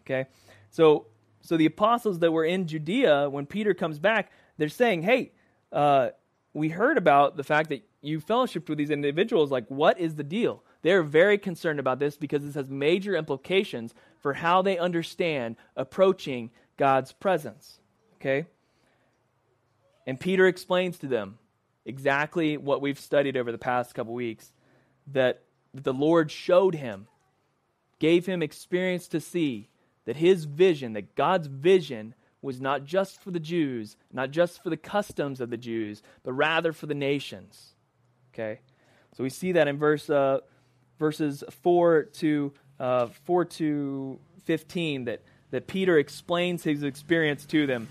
Okay? 0.01 0.27
So, 0.69 1.07
so 1.41 1.57
the 1.57 1.65
apostles 1.65 2.19
that 2.19 2.31
were 2.31 2.45
in 2.45 2.67
Judea, 2.67 3.27
when 3.31 3.47
Peter 3.47 3.73
comes 3.73 3.97
back, 3.97 4.31
they're 4.59 4.69
saying, 4.69 5.01
Hey, 5.01 5.31
uh, 5.71 6.09
we 6.53 6.69
heard 6.69 6.99
about 6.99 7.37
the 7.37 7.43
fact 7.43 7.69
that 7.69 7.81
you 8.03 8.21
fellowshiped 8.21 8.69
with 8.69 8.77
these 8.77 8.91
individuals. 8.91 9.49
Like, 9.49 9.65
what 9.69 9.99
is 9.99 10.13
the 10.13 10.23
deal? 10.23 10.63
They're 10.83 11.01
very 11.01 11.39
concerned 11.39 11.79
about 11.79 11.97
this 11.97 12.15
because 12.15 12.43
this 12.43 12.53
has 12.53 12.69
major 12.69 13.15
implications 13.15 13.95
for 14.19 14.33
how 14.33 14.61
they 14.61 14.77
understand 14.77 15.55
approaching 15.75 16.51
God's 16.77 17.13
presence. 17.13 17.79
Okay? 18.17 18.45
And 20.05 20.19
Peter 20.19 20.45
explains 20.45 20.99
to 20.99 21.07
them 21.07 21.39
exactly 21.85 22.57
what 22.57 22.81
we've 22.81 22.99
studied 22.99 23.37
over 23.37 23.51
the 23.51 23.57
past 23.57 23.93
couple 23.93 24.13
weeks 24.13 24.51
that 25.07 25.43
the 25.73 25.93
Lord 25.93 26.31
showed 26.31 26.75
him, 26.75 27.07
gave 27.99 28.25
him 28.25 28.41
experience 28.41 29.07
to 29.09 29.19
see 29.19 29.69
that 30.05 30.17
his 30.17 30.45
vision, 30.45 30.93
that 30.93 31.15
God's 31.15 31.47
vision, 31.47 32.13
was 32.41 32.59
not 32.59 32.83
just 32.83 33.21
for 33.21 33.31
the 33.31 33.39
Jews, 33.39 33.95
not 34.11 34.31
just 34.31 34.61
for 34.61 34.69
the 34.69 34.77
customs 34.77 35.39
of 35.39 35.49
the 35.49 35.57
Jews, 35.57 36.03
but 36.23 36.33
rather 36.33 36.73
for 36.73 36.87
the 36.87 36.93
nations. 36.93 37.73
Okay? 38.33 38.59
So 39.15 39.23
we 39.23 39.29
see 39.29 39.53
that 39.53 39.67
in 39.67 39.77
verse 39.77 40.09
uh, 40.09 40.39
verses 40.99 41.43
4 41.61 42.03
to, 42.03 42.53
uh, 42.79 43.07
4 43.25 43.45
to 43.45 44.19
15 44.43 45.05
that, 45.05 45.21
that 45.51 45.67
Peter 45.67 45.97
explains 45.97 46.63
his 46.63 46.83
experience 46.83 47.45
to 47.47 47.65
them. 47.65 47.87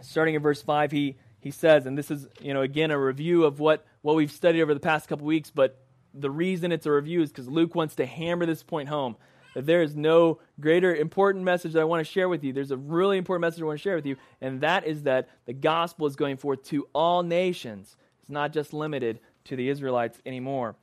Starting 0.00 0.34
in 0.34 0.42
verse 0.42 0.62
5, 0.62 0.92
he, 0.92 1.16
he 1.44 1.50
says, 1.50 1.84
and 1.84 1.96
this 1.96 2.10
is, 2.10 2.26
you 2.40 2.54
know, 2.54 2.62
again, 2.62 2.90
a 2.90 2.98
review 2.98 3.44
of 3.44 3.60
what, 3.60 3.84
what 4.00 4.16
we've 4.16 4.32
studied 4.32 4.62
over 4.62 4.72
the 4.72 4.80
past 4.80 5.08
couple 5.10 5.26
weeks, 5.26 5.50
but 5.50 5.78
the 6.14 6.30
reason 6.30 6.72
it's 6.72 6.86
a 6.86 6.90
review 6.90 7.20
is 7.20 7.30
because 7.30 7.46
Luke 7.46 7.74
wants 7.74 7.96
to 7.96 8.06
hammer 8.06 8.46
this 8.46 8.62
point 8.62 8.88
home 8.88 9.16
that 9.52 9.66
there 9.66 9.82
is 9.82 9.94
no 9.94 10.40
greater 10.58 10.96
important 10.96 11.44
message 11.44 11.74
that 11.74 11.82
I 11.82 11.84
want 11.84 12.00
to 12.00 12.10
share 12.10 12.30
with 12.30 12.42
you. 12.44 12.54
There's 12.54 12.70
a 12.70 12.78
really 12.78 13.18
important 13.18 13.42
message 13.42 13.60
I 13.60 13.66
want 13.66 13.78
to 13.78 13.82
share 13.82 13.94
with 13.94 14.06
you, 14.06 14.16
and 14.40 14.62
that 14.62 14.86
is 14.86 15.02
that 15.02 15.28
the 15.44 15.52
gospel 15.52 16.06
is 16.06 16.16
going 16.16 16.38
forth 16.38 16.64
to 16.70 16.88
all 16.94 17.22
nations. 17.22 17.94
It's 18.22 18.30
not 18.30 18.54
just 18.54 18.72
limited 18.72 19.20
to 19.44 19.54
the 19.54 19.68
Israelites 19.68 20.22
anymore. 20.24 20.76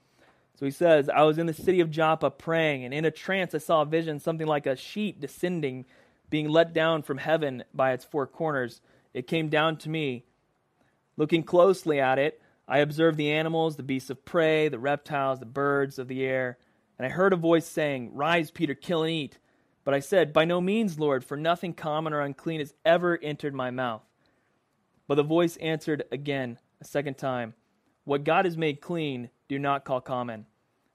So 0.59 0.65
he 0.65 0.71
says, 0.71 1.09
I 1.09 1.23
was 1.23 1.39
in 1.39 1.47
the 1.47 1.55
city 1.55 1.79
of 1.79 1.89
Joppa 1.89 2.29
praying, 2.29 2.85
and 2.85 2.93
in 2.93 3.03
a 3.03 3.09
trance 3.09 3.55
I 3.55 3.57
saw 3.57 3.81
a 3.81 3.85
vision, 3.85 4.19
something 4.19 4.45
like 4.45 4.67
a 4.67 4.75
sheet 4.75 5.19
descending, 5.19 5.85
being 6.29 6.49
let 6.49 6.71
down 6.71 7.01
from 7.01 7.17
heaven 7.17 7.63
by 7.73 7.93
its 7.93 8.05
four 8.05 8.27
corners. 8.27 8.79
It 9.11 9.25
came 9.25 9.49
down 9.49 9.77
to 9.77 9.89
me. 9.89 10.23
Looking 11.17 11.43
closely 11.43 11.99
at 11.99 12.19
it, 12.19 12.41
I 12.67 12.79
observed 12.79 13.17
the 13.17 13.31
animals, 13.31 13.75
the 13.75 13.83
beasts 13.83 14.09
of 14.09 14.23
prey, 14.23 14.69
the 14.69 14.79
reptiles, 14.79 15.39
the 15.39 15.45
birds 15.45 15.99
of 15.99 16.07
the 16.07 16.23
air. 16.23 16.57
And 16.97 17.05
I 17.05 17.09
heard 17.09 17.33
a 17.33 17.37
voice 17.37 17.65
saying, 17.65 18.13
Rise, 18.13 18.51
Peter, 18.51 18.75
kill 18.75 19.03
and 19.03 19.11
eat. 19.11 19.37
But 19.83 19.93
I 19.93 19.99
said, 19.99 20.33
By 20.33 20.45
no 20.45 20.61
means, 20.61 20.99
Lord, 20.99 21.23
for 21.23 21.35
nothing 21.35 21.73
common 21.73 22.13
or 22.13 22.21
unclean 22.21 22.59
has 22.59 22.73
ever 22.85 23.19
entered 23.21 23.53
my 23.53 23.71
mouth. 23.71 24.03
But 25.07 25.15
the 25.15 25.23
voice 25.23 25.57
answered 25.57 26.03
again, 26.11 26.59
a 26.79 26.85
second 26.85 27.17
time, 27.17 27.55
What 28.05 28.23
God 28.23 28.45
has 28.45 28.57
made 28.57 28.81
clean, 28.81 29.29
do 29.49 29.59
not 29.59 29.83
call 29.83 29.99
common. 29.99 30.45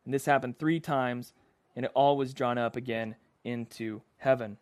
And 0.04 0.14
this 0.14 0.24
happened 0.24 0.58
three 0.58 0.80
times, 0.80 1.34
and 1.74 1.84
it 1.84 1.92
all 1.94 2.16
was 2.16 2.32
drawn 2.32 2.56
up 2.56 2.76
again 2.76 3.16
into 3.44 4.02
heaven. 4.16 4.56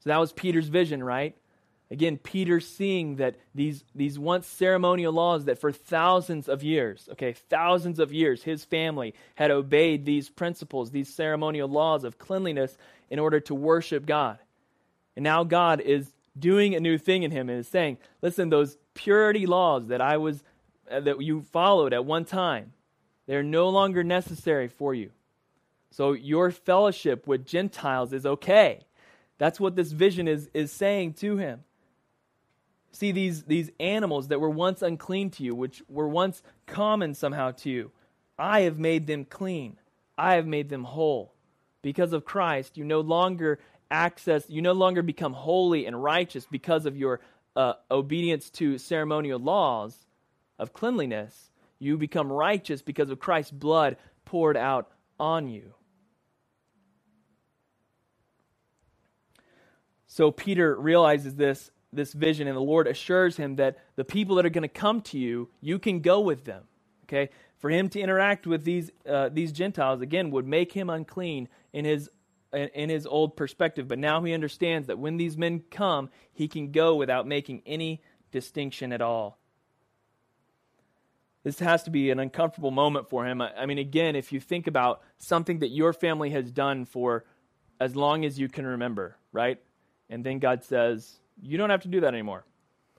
So 0.00 0.10
that 0.10 0.20
was 0.20 0.32
Peter's 0.32 0.68
vision, 0.68 1.02
right? 1.02 1.36
Again, 1.94 2.18
Peter 2.18 2.58
seeing 2.58 3.16
that 3.16 3.36
these, 3.54 3.84
these 3.94 4.18
once 4.18 4.48
ceremonial 4.48 5.12
laws 5.12 5.44
that 5.44 5.60
for 5.60 5.70
thousands 5.70 6.48
of 6.48 6.64
years, 6.64 7.08
okay, 7.12 7.34
thousands 7.34 8.00
of 8.00 8.12
years, 8.12 8.42
his 8.42 8.64
family 8.64 9.14
had 9.36 9.52
obeyed 9.52 10.04
these 10.04 10.28
principles, 10.28 10.90
these 10.90 11.08
ceremonial 11.08 11.68
laws 11.68 12.02
of 12.02 12.18
cleanliness 12.18 12.76
in 13.10 13.20
order 13.20 13.38
to 13.38 13.54
worship 13.54 14.06
God. 14.06 14.38
And 15.14 15.22
now 15.22 15.44
God 15.44 15.80
is 15.80 16.12
doing 16.36 16.74
a 16.74 16.80
new 16.80 16.98
thing 16.98 17.22
in 17.22 17.30
him 17.30 17.48
and 17.48 17.60
is 17.60 17.68
saying, 17.68 17.98
listen, 18.22 18.48
those 18.48 18.76
purity 18.94 19.46
laws 19.46 19.86
that 19.86 20.00
I 20.00 20.16
was, 20.16 20.42
uh, 20.90 20.98
that 20.98 21.22
you 21.22 21.42
followed 21.52 21.92
at 21.92 22.04
one 22.04 22.24
time, 22.24 22.72
they're 23.28 23.44
no 23.44 23.68
longer 23.68 24.02
necessary 24.02 24.66
for 24.66 24.94
you. 24.94 25.12
So 25.92 26.10
your 26.10 26.50
fellowship 26.50 27.28
with 27.28 27.46
Gentiles 27.46 28.12
is 28.12 28.26
okay. 28.26 28.80
That's 29.38 29.60
what 29.60 29.76
this 29.76 29.92
vision 29.92 30.26
is, 30.26 30.50
is 30.52 30.72
saying 30.72 31.12
to 31.20 31.36
him. 31.36 31.62
See, 32.94 33.10
these, 33.10 33.42
these 33.42 33.72
animals 33.80 34.28
that 34.28 34.40
were 34.40 34.48
once 34.48 34.80
unclean 34.80 35.30
to 35.30 35.42
you, 35.42 35.52
which 35.52 35.82
were 35.88 36.08
once 36.08 36.44
common 36.66 37.14
somehow 37.14 37.50
to 37.50 37.68
you, 37.68 37.90
I 38.38 38.60
have 38.60 38.78
made 38.78 39.08
them 39.08 39.24
clean. 39.24 39.78
I 40.16 40.34
have 40.36 40.46
made 40.46 40.68
them 40.68 40.84
whole. 40.84 41.34
Because 41.82 42.12
of 42.12 42.24
Christ, 42.24 42.76
you 42.76 42.84
no 42.84 43.00
longer 43.00 43.58
access, 43.90 44.48
you 44.48 44.62
no 44.62 44.74
longer 44.74 45.02
become 45.02 45.32
holy 45.32 45.86
and 45.86 46.00
righteous 46.00 46.46
because 46.48 46.86
of 46.86 46.96
your 46.96 47.18
uh, 47.56 47.72
obedience 47.90 48.48
to 48.50 48.78
ceremonial 48.78 49.40
laws 49.40 50.06
of 50.60 50.72
cleanliness 50.72 51.50
you 51.80 51.96
become 51.98 52.32
righteous 52.32 52.80
because 52.80 53.10
of 53.10 53.18
Christ's 53.18 53.50
blood 53.50 53.96
poured 54.24 54.56
out 54.56 54.88
on 55.18 55.48
you. 55.48 55.74
So 60.06 60.30
Peter 60.30 60.76
realizes 60.76 61.34
this 61.34 61.72
this 61.94 62.12
vision 62.12 62.46
and 62.48 62.56
the 62.56 62.60
Lord 62.60 62.86
assures 62.86 63.36
him 63.36 63.56
that 63.56 63.78
the 63.96 64.04
people 64.04 64.36
that 64.36 64.46
are 64.46 64.50
going 64.50 64.62
to 64.62 64.68
come 64.68 65.00
to 65.02 65.18
you, 65.18 65.48
you 65.60 65.78
can 65.78 66.00
go 66.00 66.20
with 66.20 66.44
them. 66.44 66.64
Okay? 67.04 67.30
For 67.58 67.70
him 67.70 67.88
to 67.90 68.00
interact 68.00 68.46
with 68.46 68.64
these 68.64 68.90
uh, 69.08 69.30
these 69.32 69.52
Gentiles 69.52 70.00
again 70.00 70.30
would 70.30 70.46
make 70.46 70.72
him 70.72 70.90
unclean 70.90 71.48
in 71.72 71.84
his 71.84 72.10
in 72.52 72.88
his 72.88 73.06
old 73.06 73.36
perspective, 73.36 73.88
but 73.88 73.98
now 73.98 74.22
he 74.22 74.32
understands 74.32 74.86
that 74.86 74.98
when 74.98 75.16
these 75.16 75.36
men 75.36 75.62
come, 75.70 76.08
he 76.32 76.46
can 76.46 76.70
go 76.70 76.94
without 76.94 77.26
making 77.26 77.62
any 77.66 78.00
distinction 78.30 78.92
at 78.92 79.00
all. 79.00 79.38
This 81.42 81.58
has 81.58 81.82
to 81.84 81.90
be 81.90 82.10
an 82.10 82.18
uncomfortable 82.18 82.70
moment 82.70 83.10
for 83.10 83.26
him. 83.26 83.42
I, 83.42 83.66
mean, 83.66 83.78
again, 83.78 84.16
if 84.16 84.32
you 84.32 84.40
think 84.40 84.66
about 84.66 85.02
something 85.18 85.58
that 85.58 85.68
your 85.68 85.92
family 85.92 86.30
has 86.30 86.50
done 86.50 86.86
for 86.86 87.24
as 87.78 87.94
long 87.94 88.24
as 88.24 88.38
you 88.38 88.48
can 88.48 88.66
remember, 88.66 89.16
right? 89.30 89.60
And 90.08 90.24
then 90.24 90.38
God 90.38 90.64
says, 90.64 91.18
you 91.42 91.58
don't 91.58 91.70
have 91.70 91.82
to 91.82 91.88
do 91.88 92.00
that 92.00 92.14
anymore. 92.14 92.44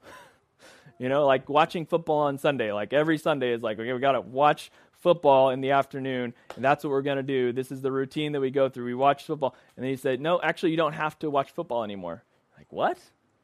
you 0.99 1.09
know, 1.09 1.25
like 1.25 1.49
watching 1.49 1.85
football 1.85 2.19
on 2.19 2.37
Sunday. 2.37 2.71
Like 2.71 2.93
every 2.93 3.17
Sunday 3.17 3.51
is 3.51 3.61
like, 3.61 3.79
okay, 3.79 3.93
we 3.93 3.99
got 3.99 4.13
to 4.13 4.21
watch 4.21 4.71
football 5.05 5.51
in 5.51 5.61
the 5.61 5.69
afternoon, 5.71 6.33
and 6.55 6.65
that's 6.65 6.83
what 6.83 6.89
we're 6.89 7.03
going 7.03 7.17
to 7.17 7.23
do. 7.23 7.53
This 7.53 7.71
is 7.71 7.81
the 7.81 7.91
routine 7.91 8.31
that 8.31 8.41
we 8.41 8.49
go 8.49 8.69
through. 8.69 8.85
We 8.85 8.95
watch 8.95 9.23
football. 9.25 9.55
And 9.75 9.83
then 9.83 9.91
he 9.91 9.97
said, 9.97 10.19
no, 10.19 10.41
actually, 10.41 10.71
you 10.71 10.77
don't 10.77 10.93
have 10.93 11.19
to 11.19 11.29
watch 11.29 11.51
football 11.51 11.83
anymore. 11.83 12.23
Like, 12.57 12.71
what? 12.71 12.97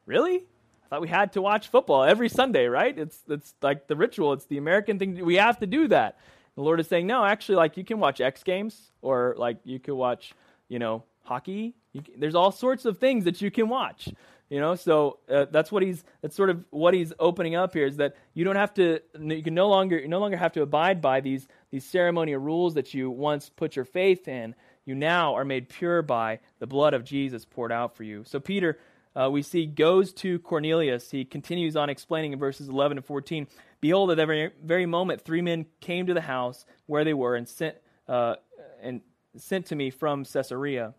Really? 0.05 0.37
I 0.37 0.87
thought 0.89 1.01
we 1.01 1.07
had 1.07 1.33
to 1.33 1.41
watch 1.41 1.67
football 1.67 2.03
every 2.03 2.29
Sunday, 2.29 2.65
right? 2.65 2.97
It's 2.97 3.19
it's 3.29 3.53
like 3.61 3.87
the 3.87 3.95
ritual. 3.95 4.33
It's 4.33 4.45
the 4.45 4.57
American 4.57 4.99
thing. 4.99 5.23
We 5.23 5.35
have 5.35 5.59
to 5.59 5.67
do 5.67 5.87
that. 5.89 6.17
The 6.55 6.61
Lord 6.61 6.79
is 6.79 6.87
saying, 6.87 7.07
no, 7.07 7.23
actually, 7.23 7.55
like 7.55 7.77
you 7.77 7.83
can 7.83 7.99
watch 7.99 8.19
X 8.19 8.43
Games 8.43 8.91
or 9.01 9.35
like 9.37 9.57
you 9.63 9.79
could 9.79 9.93
watch, 9.93 10.33
you 10.67 10.79
know, 10.79 11.03
hockey. 11.23 11.75
Can, 11.93 12.19
there's 12.19 12.35
all 12.35 12.51
sorts 12.51 12.85
of 12.85 12.97
things 12.97 13.23
that 13.25 13.41
you 13.41 13.51
can 13.51 13.69
watch. 13.69 14.09
You 14.51 14.59
know, 14.59 14.75
so 14.75 15.19
uh, 15.29 15.45
that's 15.49 15.71
what 15.71 15.81
he's 15.81 16.03
that's 16.21 16.35
sort 16.35 16.49
of 16.49 16.65
what 16.71 16.93
he's 16.93 17.13
opening 17.19 17.55
up 17.55 17.73
here 17.73 17.85
is 17.85 17.95
that 17.97 18.17
you 18.33 18.43
don't 18.43 18.57
have 18.57 18.73
to 18.73 18.99
you 19.17 19.41
can 19.41 19.53
no 19.53 19.69
longer 19.69 19.97
you 19.97 20.09
no 20.09 20.19
longer 20.19 20.35
have 20.35 20.51
to 20.53 20.61
abide 20.61 21.01
by 21.01 21.21
these 21.21 21.47
these 21.71 21.85
ceremonial 21.85 22.41
rules 22.41 22.73
that 22.73 22.93
you 22.93 23.09
once 23.09 23.49
put 23.49 23.77
your 23.77 23.85
faith 23.85 24.27
in. 24.27 24.53
You 24.83 24.93
now 24.93 25.35
are 25.35 25.45
made 25.45 25.69
pure 25.69 26.01
by 26.01 26.39
the 26.59 26.67
blood 26.67 26.93
of 26.93 27.05
Jesus 27.05 27.45
poured 27.45 27.71
out 27.71 27.95
for 27.95 28.03
you. 28.03 28.25
So 28.25 28.41
Peter 28.41 28.77
uh, 29.15 29.29
we 29.31 29.41
see 29.41 29.65
goes 29.65 30.11
to 30.13 30.39
Cornelius. 30.39 31.11
He 31.11 31.23
continues 31.23 31.77
on 31.77 31.89
explaining 31.89 32.33
in 32.33 32.39
verses 32.39 32.67
11 32.67 32.97
and 32.97 33.05
14 33.05 33.47
Behold, 33.81 34.11
at 34.11 34.17
that 34.17 34.27
very, 34.27 34.51
very 34.63 34.85
moment, 34.85 35.21
three 35.21 35.41
men 35.41 35.65
came 35.79 36.05
to 36.05 36.13
the 36.13 36.21
house 36.21 36.65
where 36.85 37.03
they 37.03 37.15
were 37.15 37.35
and 37.35 37.49
sent, 37.49 37.75
uh, 38.07 38.35
and 38.81 39.01
sent 39.35 39.65
to 39.67 39.75
me 39.75 39.89
from 39.89 40.23
Caesarea. 40.23 40.93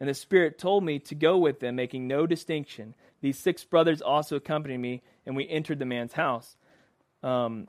And 0.00 0.08
the 0.08 0.14
Spirit 0.14 0.58
told 0.58 0.84
me 0.84 0.98
to 1.00 1.14
go 1.14 1.38
with 1.38 1.60
them, 1.60 1.76
making 1.76 2.08
no 2.08 2.26
distinction. 2.26 2.94
These 3.20 3.38
six 3.38 3.64
brothers 3.64 4.02
also 4.02 4.36
accompanied 4.36 4.78
me, 4.78 5.02
and 5.24 5.36
we 5.36 5.48
entered 5.48 5.78
the 5.78 5.86
man's 5.86 6.12
house. 6.12 6.56
Um, 7.22 7.68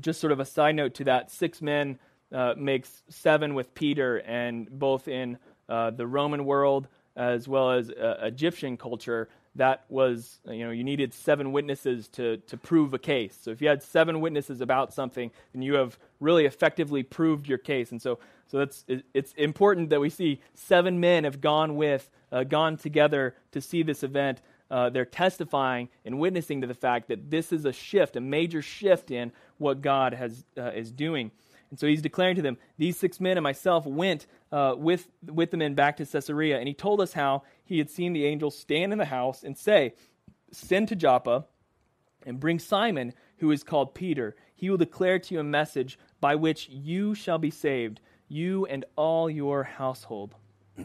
just 0.00 0.20
sort 0.20 0.32
of 0.32 0.40
a 0.40 0.44
side 0.44 0.76
note 0.76 0.94
to 0.94 1.04
that 1.04 1.30
six 1.30 1.60
men 1.60 1.98
uh, 2.32 2.54
makes 2.56 3.02
seven 3.08 3.54
with 3.54 3.74
Peter, 3.74 4.18
and 4.18 4.68
both 4.70 5.08
in 5.08 5.38
uh, 5.68 5.90
the 5.90 6.06
Roman 6.06 6.44
world 6.44 6.88
as 7.18 7.48
well 7.48 7.72
as 7.72 7.90
uh, 7.90 8.18
Egyptian 8.22 8.76
culture, 8.76 9.28
that 9.56 9.84
was, 9.88 10.38
you 10.48 10.64
know, 10.64 10.70
you 10.70 10.84
needed 10.84 11.12
seven 11.12 11.50
witnesses 11.50 12.06
to, 12.06 12.36
to 12.36 12.56
prove 12.56 12.94
a 12.94 12.98
case. 12.98 13.36
So 13.42 13.50
if 13.50 13.60
you 13.60 13.68
had 13.68 13.82
seven 13.82 14.20
witnesses 14.20 14.60
about 14.60 14.94
something, 14.94 15.32
then 15.52 15.62
you 15.62 15.74
have 15.74 15.98
really 16.20 16.46
effectively 16.46 17.02
proved 17.02 17.48
your 17.48 17.58
case. 17.58 17.90
And 17.90 18.00
so, 18.00 18.20
so 18.48 18.66
it's 19.14 19.32
important 19.34 19.90
that 19.90 20.00
we 20.00 20.08
see 20.08 20.40
seven 20.54 21.00
men 21.00 21.24
have 21.24 21.40
gone 21.40 21.76
with, 21.76 22.10
uh, 22.32 22.44
gone 22.44 22.78
together 22.78 23.36
to 23.52 23.60
see 23.60 23.82
this 23.82 24.02
event. 24.02 24.40
Uh, 24.70 24.88
they're 24.88 25.04
testifying 25.04 25.88
and 26.04 26.18
witnessing 26.18 26.62
to 26.62 26.66
the 26.66 26.74
fact 26.74 27.08
that 27.08 27.30
this 27.30 27.52
is 27.52 27.66
a 27.66 27.72
shift, 27.72 28.16
a 28.16 28.20
major 28.20 28.62
shift 28.62 29.10
in 29.10 29.32
what 29.58 29.82
God 29.82 30.14
has, 30.14 30.44
uh, 30.56 30.70
is 30.74 30.90
doing. 30.90 31.30
And 31.70 31.78
so 31.78 31.86
he's 31.86 32.00
declaring 32.00 32.36
to 32.36 32.42
them, 32.42 32.56
These 32.78 32.96
six 32.96 33.20
men 33.20 33.36
and 33.36 33.44
myself 33.44 33.84
went 33.84 34.26
uh, 34.50 34.74
with, 34.78 35.08
with 35.26 35.50
the 35.50 35.58
men 35.58 35.74
back 35.74 35.98
to 35.98 36.06
Caesarea. 36.06 36.58
And 36.58 36.66
he 36.66 36.74
told 36.74 37.02
us 37.02 37.12
how 37.12 37.42
he 37.64 37.78
had 37.78 37.90
seen 37.90 38.14
the 38.14 38.24
angel 38.24 38.50
stand 38.50 38.92
in 38.92 38.98
the 38.98 39.04
house 39.04 39.42
and 39.42 39.56
say, 39.56 39.94
Send 40.50 40.88
to 40.88 40.96
Joppa 40.96 41.44
and 42.24 42.40
bring 42.40 42.58
Simon, 42.58 43.12
who 43.38 43.50
is 43.50 43.62
called 43.62 43.94
Peter. 43.94 44.34
He 44.54 44.70
will 44.70 44.78
declare 44.78 45.18
to 45.18 45.34
you 45.34 45.40
a 45.40 45.44
message 45.44 45.98
by 46.20 46.34
which 46.34 46.68
you 46.70 47.14
shall 47.14 47.38
be 47.38 47.50
saved, 47.50 48.00
you 48.28 48.66
and 48.66 48.84
all 48.96 49.28
your 49.28 49.64
household. 49.64 50.34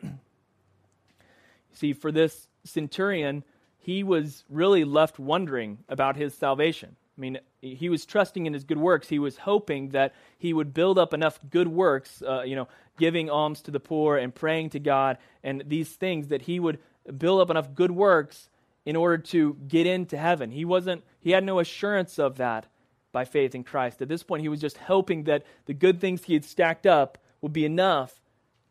See, 1.74 1.94
for 1.94 2.12
this 2.12 2.48
centurion, 2.64 3.44
he 3.78 4.04
was 4.04 4.44
really 4.50 4.86
left 4.86 5.20
wondering 5.20 5.80
about 5.90 6.16
his 6.16 6.34
salvation. 6.34 6.96
I 7.18 7.22
mean, 7.22 7.40
he 7.62 7.90
was 7.90 8.06
trusting 8.06 8.46
in 8.46 8.54
his 8.54 8.64
good 8.64 8.78
works. 8.78 9.08
He 9.08 9.20
was 9.20 9.38
hoping 9.38 9.90
that 9.90 10.14
he 10.38 10.52
would 10.52 10.74
build 10.74 10.98
up 10.98 11.14
enough 11.14 11.40
good 11.50 11.68
works, 11.68 12.24
uh, 12.28 12.42
you 12.42 12.56
know, 12.56 12.68
giving 12.98 13.30
alms 13.30 13.62
to 13.64 13.72
the 13.72 13.80
poor 13.80 14.18
and 14.18 14.34
praying 14.34 14.72
to 14.72 14.80
God 14.80 15.18
and 15.44 15.64
these 15.68 15.90
things 15.90 16.30
that 16.30 16.44
he 16.44 16.60
would 16.60 16.80
build 17.18 17.42
up 17.42 17.50
enough 17.50 17.76
good 17.76 17.92
works 17.92 18.50
in 18.86 18.96
order 18.96 19.18
to 19.18 19.56
get 19.68 19.86
into 19.86 20.18
heaven. 20.18 20.50
He 20.52 20.66
wasn't 20.66 21.04
he 21.20 21.32
had 21.32 21.44
no 21.44 21.60
assurance 21.60 22.20
of 22.20 22.38
that 22.38 22.66
by 23.12 23.26
faith 23.26 23.54
in 23.54 23.64
Christ. 23.64 24.02
At 24.02 24.10
this 24.10 24.24
point, 24.24 24.42
he 24.42 24.50
was 24.50 24.60
just 24.60 24.78
hoping 24.78 25.26
that 25.26 25.46
the 25.66 25.74
good 25.74 26.02
things 26.02 26.24
he 26.24 26.34
had 26.34 26.44
stacked 26.44 26.86
up 26.86 27.18
would 27.44 27.54
be 27.54 27.66
enough 27.66 28.20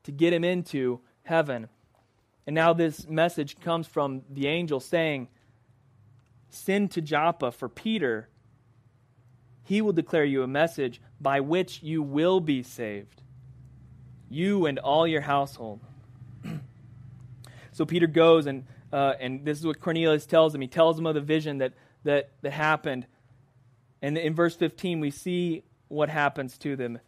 to 0.03 0.11
get 0.11 0.33
him 0.33 0.43
into 0.43 0.99
heaven. 1.23 1.69
And 2.45 2.55
now 2.55 2.73
this 2.73 3.07
message 3.07 3.61
comes 3.61 3.87
from 3.87 4.23
the 4.29 4.49
angel 4.49 4.81
saying, 4.81 5.29
Send 6.49 6.91
to 6.91 7.01
Joppa 7.01 7.53
for 7.53 7.69
Peter 7.69 8.29
he 9.65 9.81
will 9.81 9.93
declare 9.93 10.25
you 10.25 10.43
a 10.43 10.47
message 10.47 11.01
by 11.21 11.41
which 11.41 11.83
you 11.83 12.03
will 12.03 12.41
be 12.41 12.63
saved, 12.63 13.23
you 14.29 14.67
and 14.67 14.79
all 14.79 15.07
your 15.07 15.21
household. 15.21 15.81
so 17.73 17.85
Peter 17.85 18.07
goes, 18.07 18.47
and, 18.47 18.67
uh, 18.93 19.15
and 19.21 19.45
this 19.45 19.59
is 19.59 19.67
what 19.67 19.81
Cornelius 19.81 20.27
tells 20.27 20.55
him. 20.55 20.61
He 20.61 20.67
tells 20.67 20.99
him 20.99 21.07
of 21.07 21.15
the 21.15 21.21
vision 21.21 21.59
that, 21.59 21.75
that, 22.05 22.31
that 22.43 22.53
happened. 22.53 23.07
And 24.01 24.19
in 24.19 24.35
verse 24.35 24.57
15, 24.57 24.99
we 25.01 25.11
see 25.11 25.63
what 25.89 26.09
happens 26.09 26.59
to 26.59 26.75
them. 26.75 26.99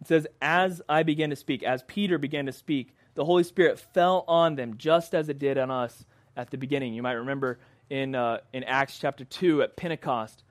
It 0.00 0.08
says, 0.08 0.26
As 0.40 0.82
I 0.88 1.02
began 1.02 1.30
to 1.30 1.36
speak, 1.36 1.62
as 1.62 1.82
Peter 1.84 2.18
began 2.18 2.46
to 2.46 2.52
speak, 2.52 2.94
the 3.14 3.24
Holy 3.24 3.44
Spirit 3.44 3.78
fell 3.78 4.24
on 4.28 4.56
them 4.56 4.76
just 4.76 5.14
as 5.14 5.28
it 5.28 5.38
did 5.38 5.58
on 5.58 5.70
us 5.70 6.04
at 6.36 6.50
the 6.50 6.58
beginning. 6.58 6.94
You 6.94 7.02
might 7.02 7.12
remember 7.12 7.58
in, 7.88 8.14
uh, 8.14 8.38
in 8.52 8.64
Acts 8.64 8.98
chapter 8.98 9.24
2 9.24 9.62
at 9.62 9.76
Pentecost 9.76 10.42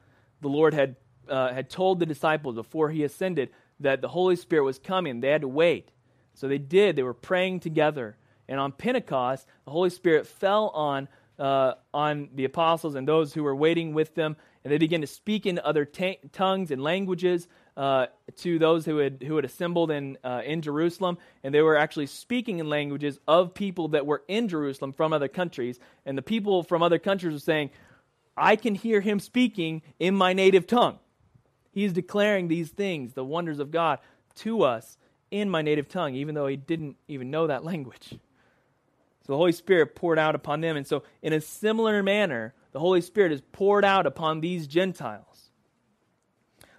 the 0.42 0.50
Lord 0.50 0.74
had, 0.74 0.96
uh, 1.28 1.54
had 1.54 1.70
told 1.70 2.00
the 2.00 2.06
disciples 2.06 2.56
before 2.56 2.90
he 2.90 3.04
ascended 3.04 3.50
that 3.80 4.02
the 4.02 4.08
Holy 4.08 4.36
Spirit 4.36 4.64
was 4.64 4.80
coming. 4.80 5.20
They 5.20 5.30
had 5.30 5.42
to 5.42 5.48
wait. 5.48 5.90
So 6.34 6.48
they 6.48 6.58
did. 6.58 6.96
They 6.96 7.04
were 7.04 7.14
praying 7.14 7.62
together. 7.62 8.16
And 8.48 8.60
on 8.60 8.72
Pentecost, 8.72 9.48
the 9.66 9.72
Holy 9.72 9.90
Spirit 9.90 10.28
fell 10.28 10.70
on, 10.70 11.08
uh, 11.40 11.74
on 11.94 12.30
the 12.36 12.46
apostles 12.46 12.96
and 12.96 13.08
those 13.08 13.34
who 13.34 13.44
were 13.44 13.56
waiting 13.56 13.94
with 13.94 14.14
them, 14.16 14.38
and 14.64 14.72
they 14.72 14.78
began 14.78 15.02
to 15.02 15.08
speak 15.08 15.46
in 15.46 15.60
other 15.60 15.86
tongues 15.86 16.72
and 16.72 16.84
languages 16.84 17.48
uh, 17.78 18.08
to 18.38 18.58
those 18.58 18.86
who 18.86 18.98
had, 18.98 19.24
who 19.26 19.36
had 19.36 19.46
assembled 19.46 19.92
in, 19.92 20.18
uh, 20.24 20.42
in 20.46 20.62
Jerusalem. 20.62 21.18
And 21.44 21.54
they 21.54 21.62
were 21.62 21.78
actually 21.78 22.08
speaking 22.08 22.60
in 22.60 22.70
languages 22.70 23.20
of 23.28 23.54
people 23.54 23.90
that 23.90 24.06
were 24.06 24.24
in 24.28 24.48
Jerusalem 24.48 24.94
from 24.94 25.14
other 25.14 25.28
countries. 25.28 25.80
And 26.06 26.18
the 26.18 26.22
people 26.22 26.64
from 26.64 26.82
other 26.82 27.00
countries 27.00 27.34
were 27.34 27.40
saying, 27.40 27.72
I 28.38 28.56
can 28.56 28.76
hear 28.76 29.02
him 29.02 29.20
speaking 29.20 29.82
in 30.00 30.16
my 30.16 30.34
native 30.34 30.68
tongue. 30.68 31.00
He's 31.72 31.94
declaring 31.94 32.48
these 32.48 32.70
things, 32.70 33.14
the 33.14 33.26
wonders 33.26 33.60
of 33.60 33.72
God, 33.72 34.00
to 34.36 34.64
us 34.64 34.98
in 35.32 35.50
my 35.50 35.62
native 35.62 35.90
tongue, 35.90 36.16
even 36.16 36.36
though 36.36 36.48
he 36.48 36.56
didn't 36.56 36.96
even 37.08 37.32
know 37.32 37.48
that 37.48 37.66
language. 37.66 38.10
So 39.26 39.34
the 39.34 39.38
Holy 39.38 39.52
Spirit 39.52 39.96
poured 39.96 40.20
out 40.20 40.36
upon 40.36 40.62
them. 40.62 40.78
And 40.78 40.86
so, 40.86 41.04
in 41.22 41.34
a 41.34 41.42
similar 41.42 42.04
manner, 42.04 42.54
the 42.72 42.80
Holy 42.80 43.02
Spirit 43.02 43.32
is 43.32 43.42
poured 43.52 43.84
out 43.84 44.06
upon 44.06 44.40
these 44.40 44.68
Gentiles. 44.68 45.35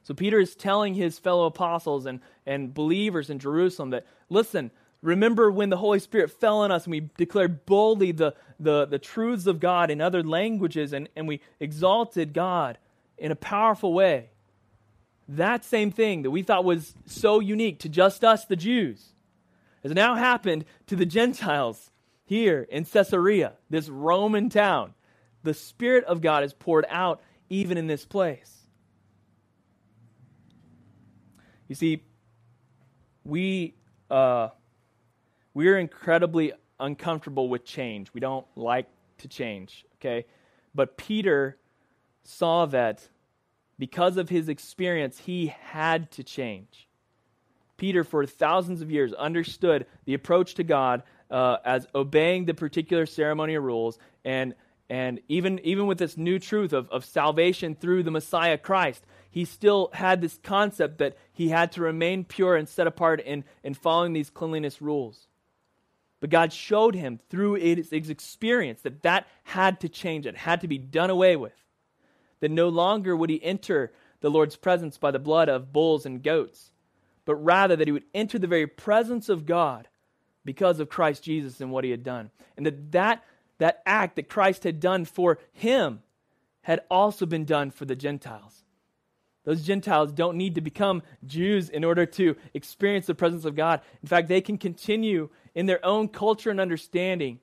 So, 0.07 0.15
Peter 0.15 0.39
is 0.39 0.55
telling 0.55 0.95
his 0.95 1.19
fellow 1.19 1.47
apostles 1.47 2.07
and, 2.07 2.21
and 2.47 2.73
believers 2.73 3.29
in 3.29 3.41
Jerusalem 3.41 3.91
that, 3.91 4.07
listen, 4.31 4.71
Remember 5.03 5.53
when 5.53 5.71
the 5.71 5.77
Holy 5.77 6.01
Spirit 6.01 6.33
fell 6.33 6.59
on 6.59 6.73
us 6.73 6.85
and 6.85 6.91
we 6.91 7.11
declared 7.17 7.65
boldly 7.67 8.13
the, 8.13 8.35
the, 8.59 8.87
the 8.87 8.99
truths 8.99 9.47
of 9.47 9.61
God 9.61 9.91
in 9.91 10.01
other 10.01 10.23
languages 10.23 10.93
and, 10.93 11.09
and 11.15 11.29
we 11.29 11.41
exalted 11.61 12.33
God 12.33 12.79
in 13.17 13.31
a 13.31 13.37
powerful 13.37 13.93
way. 13.93 14.31
That 15.29 15.65
same 15.65 15.93
thing 15.93 16.23
that 16.23 16.31
we 16.31 16.43
thought 16.43 16.65
was 16.65 16.95
so 17.05 17.41
unique 17.41 17.79
to 17.81 17.89
just 17.89 18.25
us, 18.25 18.47
the 18.47 18.57
Jews, 18.57 19.13
has 19.83 19.93
now 19.93 20.15
happened 20.15 20.65
to 20.87 20.97
the 20.97 21.07
Gentiles 21.07 21.91
here 22.25 22.67
in 22.69 22.85
Caesarea, 22.85 23.53
this 23.71 23.89
Roman 23.89 24.49
town. 24.49 24.95
The 25.43 25.55
Spirit 25.55 26.05
of 26.05 26.21
God 26.21 26.43
is 26.43 26.53
poured 26.55 26.87
out 26.89 27.21
even 27.49 27.77
in 27.79 27.87
this 27.87 28.05
place. 28.05 28.56
You 31.69 31.75
see, 31.75 32.03
we. 33.25 33.75
Uh, 34.11 34.49
we're 35.57 35.79
incredibly 35.79 36.53
uncomfortable 36.79 37.49
with 37.49 37.65
change. 37.65 38.13
We 38.13 38.21
don't 38.21 38.45
like 38.57 38.89
to 39.19 39.27
change, 39.27 39.87
okay? 39.95 40.27
But 40.75 40.99
Peter 40.99 41.57
saw 42.25 42.67
that 42.67 43.09
because 43.79 44.19
of 44.19 44.29
his 44.29 44.51
experience, 44.51 45.19
he 45.19 45.47
had 45.47 46.11
to 46.11 46.23
change. 46.23 46.89
Peter, 47.79 48.05
for 48.05 48.27
thousands 48.27 48.83
of 48.83 48.91
years, 48.91 49.15
understood 49.15 49.87
the 50.05 50.13
approach 50.13 50.57
to 50.57 50.63
God 50.63 51.03
uh, 51.31 51.57
as 51.65 51.87
obeying 51.95 52.45
the 52.45 52.53
particular 52.53 53.07
ceremonial 53.07 53.63
rules, 53.63 53.99
and 54.27 54.55
and 54.89 55.21
even 55.29 55.59
even 55.61 55.87
with 55.87 55.99
this 55.99 56.17
new 56.17 56.39
truth 56.39 56.73
of, 56.73 56.89
of 56.91 57.05
salvation 57.05 57.75
through 57.75 58.03
the 58.03 58.11
Messiah 58.11 58.59
Christ, 58.59 59.05
he 59.31 59.45
still 59.45 59.91
had 59.93 60.21
this 60.21 60.39
concept 60.43 60.99
that 60.99 61.17
he 61.33 61.49
had 61.49 61.73
to 61.73 61.83
remain 61.83 62.25
pure 62.25 62.57
and 62.57 62.69
set 62.69 62.87
apart 62.87 63.21
in, 63.21 63.45
in 63.63 63.75
following 63.75 64.13
these 64.13 64.31
cleanliness 64.31 64.81
rules. 64.81 65.27
But 66.21 66.31
God 66.31 66.53
showed 66.53 66.95
him 66.95 67.21
through 67.29 67.55
his 67.55 67.93
experience 67.93 68.81
that 68.83 69.03
that 69.03 69.27
had 69.45 69.81
to 69.81 69.89
change, 69.89 70.27
it 70.27 70.37
had 70.37 70.63
to 70.63 70.69
be 70.69 70.79
done 70.79 71.11
away 71.11 71.37
with. 71.37 71.53
That 72.41 72.51
no 72.51 72.69
longer 72.69 73.17
would 73.17 73.31
he 73.31 73.43
enter 73.43 73.93
the 74.21 74.31
Lord's 74.31 74.57
presence 74.57 74.97
by 74.97 75.11
the 75.11 75.19
blood 75.19 75.49
of 75.49 75.73
bulls 75.73 76.07
and 76.07 76.23
goats, 76.23 76.73
but 77.25 77.35
rather 77.37 77.77
that 77.77 77.89
he 77.89 77.93
would 77.93 78.05
enter 78.15 78.39
the 78.39 78.47
very 78.47 78.67
presence 78.67 79.29
of 79.29 79.47
God 79.47 79.89
because 80.45 80.81
of 80.81 80.89
Christ 80.89 81.23
Jesus 81.23 81.61
and 81.61 81.71
what 81.71 81.85
he 81.85 81.91
had 81.91 82.03
done. 82.03 82.31
And 82.57 82.65
that 82.65 82.93
that, 82.93 83.25
that 83.59 83.83
act 83.87 84.17
that 84.17 84.29
Christ 84.29 84.65
had 84.65 84.81
done 84.81 85.05
for 85.05 85.39
him 85.53 86.03
had 86.63 86.81
also 86.91 87.27
been 87.27 87.45
done 87.45 87.71
for 87.71 87.85
the 87.85 87.97
Gentiles. 87.97 88.65
Those 89.45 89.63
Gentiles 89.63 90.13
don't 90.13 90.37
need 90.37 90.57
to 90.57 90.61
become 90.61 91.03
Jews 91.25 91.69
in 91.69 91.85
order 91.85 92.05
to 92.05 92.37
experience 92.53 93.07
the 93.07 93.15
presence 93.15 93.45
of 93.45 93.55
God. 93.55 93.81
In 94.03 94.09
fact, 94.09 94.27
they 94.27 94.41
can 94.41 94.59
continue 94.59 95.29
in 95.55 95.67
their 95.67 95.85
own 95.87 96.09
culture 96.09 96.51
and 96.51 96.61
understanding, 96.61 97.39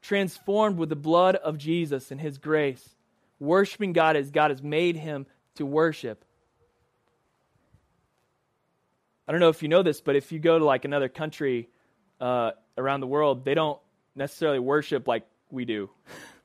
transformed 0.00 0.78
with 0.78 0.88
the 0.88 0.96
blood 0.96 1.36
of 1.36 1.58
Jesus 1.58 2.10
and 2.10 2.18
his 2.18 2.38
grace, 2.38 2.96
worshiping 3.38 3.92
God 3.92 4.16
as 4.16 4.30
God 4.30 4.50
has 4.50 4.62
made 4.62 4.96
him 4.96 5.26
to 5.56 5.66
worship. 5.66 6.24
I 9.28 9.32
don't 9.32 9.40
know 9.42 9.50
if 9.50 9.62
you 9.62 9.68
know 9.68 9.82
this, 9.82 10.00
but 10.00 10.16
if 10.16 10.32
you 10.32 10.38
go 10.38 10.58
to 10.58 10.64
like 10.64 10.86
another 10.86 11.10
country 11.10 11.68
uh, 12.18 12.52
around 12.78 13.00
the 13.00 13.06
world, 13.06 13.44
they 13.44 13.54
don't 13.54 13.78
necessarily 14.14 14.58
worship 14.58 15.08
like 15.08 15.26
we 15.50 15.64
do. 15.64 15.90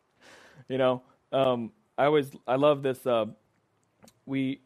you 0.69 0.77
know, 0.77 1.01
um, 1.31 1.71
I 1.97 2.05
always 2.05 2.31
I 2.47 2.55
love 2.55 2.81
this. 2.83 3.05
Uh, 3.05 3.25
we 4.25 4.61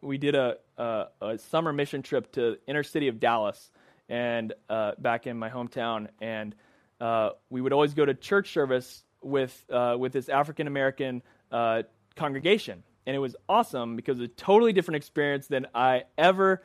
we 0.00 0.18
did 0.18 0.34
a, 0.34 0.56
a, 0.76 1.04
a, 1.20 1.38
summer 1.38 1.72
mission 1.72 2.02
trip 2.02 2.32
to 2.32 2.58
inner 2.66 2.82
city 2.82 3.08
of 3.08 3.20
Dallas, 3.20 3.70
and 4.08 4.52
uh, 4.68 4.92
back 4.98 5.26
in 5.26 5.38
my 5.38 5.48
hometown, 5.48 6.08
and 6.20 6.54
uh, 7.00 7.30
we 7.50 7.60
would 7.60 7.72
always 7.72 7.94
go 7.94 8.04
to 8.04 8.14
church 8.14 8.52
service 8.52 9.04
with 9.22 9.64
uh, 9.70 9.96
with 9.98 10.12
this 10.12 10.28
African 10.28 10.66
American 10.66 11.22
uh, 11.50 11.82
congregation, 12.16 12.82
and 13.06 13.14
it 13.14 13.20
was 13.20 13.36
awesome 13.48 13.96
because 13.96 14.18
it 14.18 14.22
was 14.22 14.30
a 14.30 14.34
totally 14.34 14.72
different 14.72 14.96
experience 14.96 15.46
than 15.46 15.66
I 15.74 16.04
ever 16.18 16.62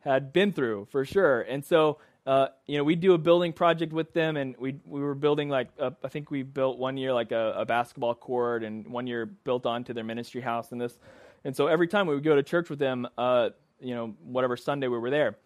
had 0.00 0.32
been 0.32 0.52
through 0.52 0.88
for 0.90 1.04
sure. 1.04 1.42
And 1.42 1.64
so, 1.64 1.98
uh, 2.26 2.48
you 2.66 2.76
know, 2.76 2.84
we 2.84 2.96
do 2.96 3.14
a 3.14 3.18
building 3.18 3.52
project 3.52 3.92
with 3.92 4.12
them, 4.12 4.36
and 4.36 4.54
we 4.58 4.76
we 4.84 5.00
were 5.00 5.14
building 5.14 5.48
like 5.48 5.68
a, 5.78 5.94
I 6.04 6.08
think 6.08 6.30
we 6.30 6.42
built 6.42 6.78
one 6.78 6.96
year 6.96 7.12
like 7.12 7.32
a, 7.32 7.54
a 7.58 7.64
basketball 7.64 8.14
court, 8.14 8.62
and 8.62 8.86
one 8.86 9.06
year 9.06 9.26
built 9.26 9.66
onto 9.66 9.92
their 9.92 10.04
ministry 10.04 10.40
house 10.40 10.72
and 10.72 10.80
this. 10.80 10.98
And 11.44 11.56
so 11.56 11.66
every 11.66 11.88
time 11.88 12.06
we 12.06 12.14
would 12.14 12.24
go 12.24 12.36
to 12.36 12.42
church 12.42 12.68
with 12.68 12.78
them, 12.78 13.08
uh, 13.16 13.50
you 13.80 13.94
know, 13.94 14.14
whatever 14.22 14.56
Sunday 14.56 14.88
we 14.88 14.98
were 14.98 15.10
there. 15.10 15.36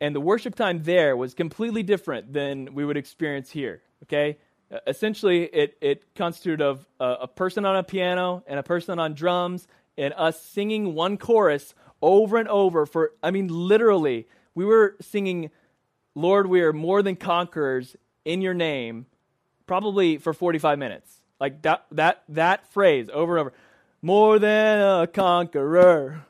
And 0.00 0.14
the 0.14 0.20
worship 0.20 0.54
time 0.54 0.82
there 0.82 1.16
was 1.16 1.34
completely 1.34 1.82
different 1.82 2.32
than 2.32 2.74
we 2.74 2.84
would 2.84 2.96
experience 2.96 3.50
here. 3.50 3.82
Okay, 4.04 4.38
essentially 4.86 5.44
it, 5.44 5.76
it 5.80 6.14
constituted 6.14 6.62
of 6.62 6.86
a, 6.98 7.16
a, 7.22 7.28
person 7.28 7.64
on 7.64 7.76
a 7.76 7.82
piano 7.82 8.42
and 8.46 8.58
a 8.58 8.62
person 8.62 8.98
on 8.98 9.14
drums 9.14 9.66
and 9.98 10.14
us 10.16 10.40
singing 10.40 10.94
one 10.94 11.16
chorus 11.16 11.74
over 12.00 12.36
and 12.36 12.48
over 12.48 12.86
for 12.86 13.12
i 13.22 13.30
mean 13.30 13.48
literally 13.48 14.26
we 14.54 14.64
were 14.64 14.96
singing 15.00 15.50
lord 16.14 16.46
we 16.46 16.60
are 16.62 16.72
more 16.72 17.02
than 17.02 17.16
conquerors 17.16 17.96
in 18.24 18.42
your 18.42 18.54
name 18.54 19.06
probably 19.70 20.18
for 20.18 20.32
45 20.32 20.80
minutes. 20.80 21.08
Like 21.38 21.62
that 21.62 21.86
that 21.92 22.24
that 22.30 22.66
phrase 22.72 23.08
over 23.12 23.38
and 23.38 23.40
over. 23.42 23.52
More 24.02 24.40
than 24.40 24.80
a 24.80 25.06
conqueror. 25.06 26.22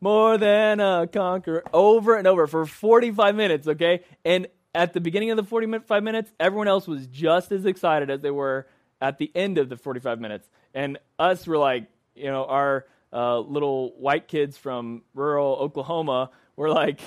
More 0.00 0.36
than 0.36 0.80
a 0.80 1.06
conqueror. 1.06 1.62
Over 1.72 2.16
and 2.16 2.26
over 2.26 2.48
for 2.48 2.66
45 2.66 3.36
minutes 3.36 3.68
okay? 3.68 4.00
And 4.24 4.48
at 4.74 4.92
the 4.92 5.00
beginning 5.00 5.30
of 5.30 5.36
the 5.36 5.44
45 5.44 6.02
minutes, 6.02 6.32
everyone 6.40 6.66
else 6.66 6.88
was 6.88 7.06
just 7.06 7.52
as 7.52 7.64
excited 7.64 8.10
as 8.10 8.22
they 8.22 8.32
were 8.32 8.66
at 9.00 9.18
the 9.18 9.30
end 9.36 9.58
of 9.58 9.68
the 9.68 9.76
45 9.76 10.20
minutes. 10.20 10.48
And 10.74 10.98
us 11.16 11.46
were 11.46 11.58
like, 11.58 11.84
you 12.16 12.26
know, 12.26 12.44
our 12.44 12.86
uh, 13.12 13.38
little 13.38 13.94
white 13.98 14.26
kids 14.26 14.56
from 14.56 15.02
rural 15.14 15.54
Oklahoma 15.60 16.30
were 16.56 16.70
like, 16.70 17.00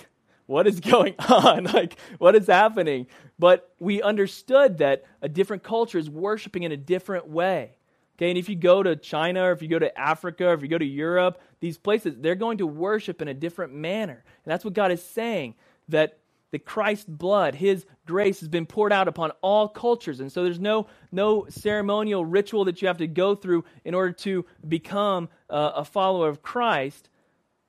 what 0.45 0.67
is 0.67 0.79
going 0.79 1.15
on? 1.29 1.63
like, 1.73 1.97
what 2.17 2.35
is 2.35 2.47
happening? 2.47 3.07
But 3.39 3.73
we 3.79 4.01
understood 4.01 4.77
that 4.79 5.03
a 5.21 5.29
different 5.29 5.63
culture 5.63 5.97
is 5.97 6.09
worshiping 6.09 6.63
in 6.63 6.71
a 6.71 6.77
different 6.77 7.27
way. 7.27 7.77
Okay, 8.17 8.29
and 8.29 8.37
if 8.37 8.47
you 8.47 8.55
go 8.55 8.83
to 8.83 8.95
China 8.95 9.45
or 9.45 9.51
if 9.53 9.61
you 9.63 9.67
go 9.67 9.79
to 9.79 9.97
Africa 9.99 10.47
or 10.49 10.53
if 10.53 10.61
you 10.61 10.67
go 10.67 10.77
to 10.77 10.85
Europe, 10.85 11.41
these 11.61 11.79
places, 11.79 12.15
they're 12.19 12.35
going 12.35 12.59
to 12.59 12.67
worship 12.67 13.21
in 13.21 13.27
a 13.27 13.33
different 13.33 13.73
manner. 13.73 14.23
And 14.45 14.51
that's 14.51 14.63
what 14.63 14.75
God 14.75 14.91
is 14.91 15.03
saying 15.03 15.55
that 15.89 16.19
that 16.53 16.65
Christ's 16.65 17.05
blood, 17.09 17.55
his 17.55 17.83
grace 18.05 18.39
has 18.41 18.47
been 18.47 18.67
poured 18.67 18.93
out 18.93 19.07
upon 19.07 19.31
all 19.41 19.67
cultures. 19.67 20.19
And 20.19 20.31
so 20.31 20.43
there's 20.43 20.59
no, 20.59 20.85
no 21.11 21.47
ceremonial 21.49 22.23
ritual 22.23 22.65
that 22.65 22.79
you 22.79 22.87
have 22.87 22.99
to 22.99 23.07
go 23.07 23.33
through 23.33 23.65
in 23.83 23.95
order 23.95 24.11
to 24.11 24.45
become 24.67 25.29
uh, 25.49 25.71
a 25.77 25.83
follower 25.83 26.29
of 26.29 26.43
Christ. 26.43 27.09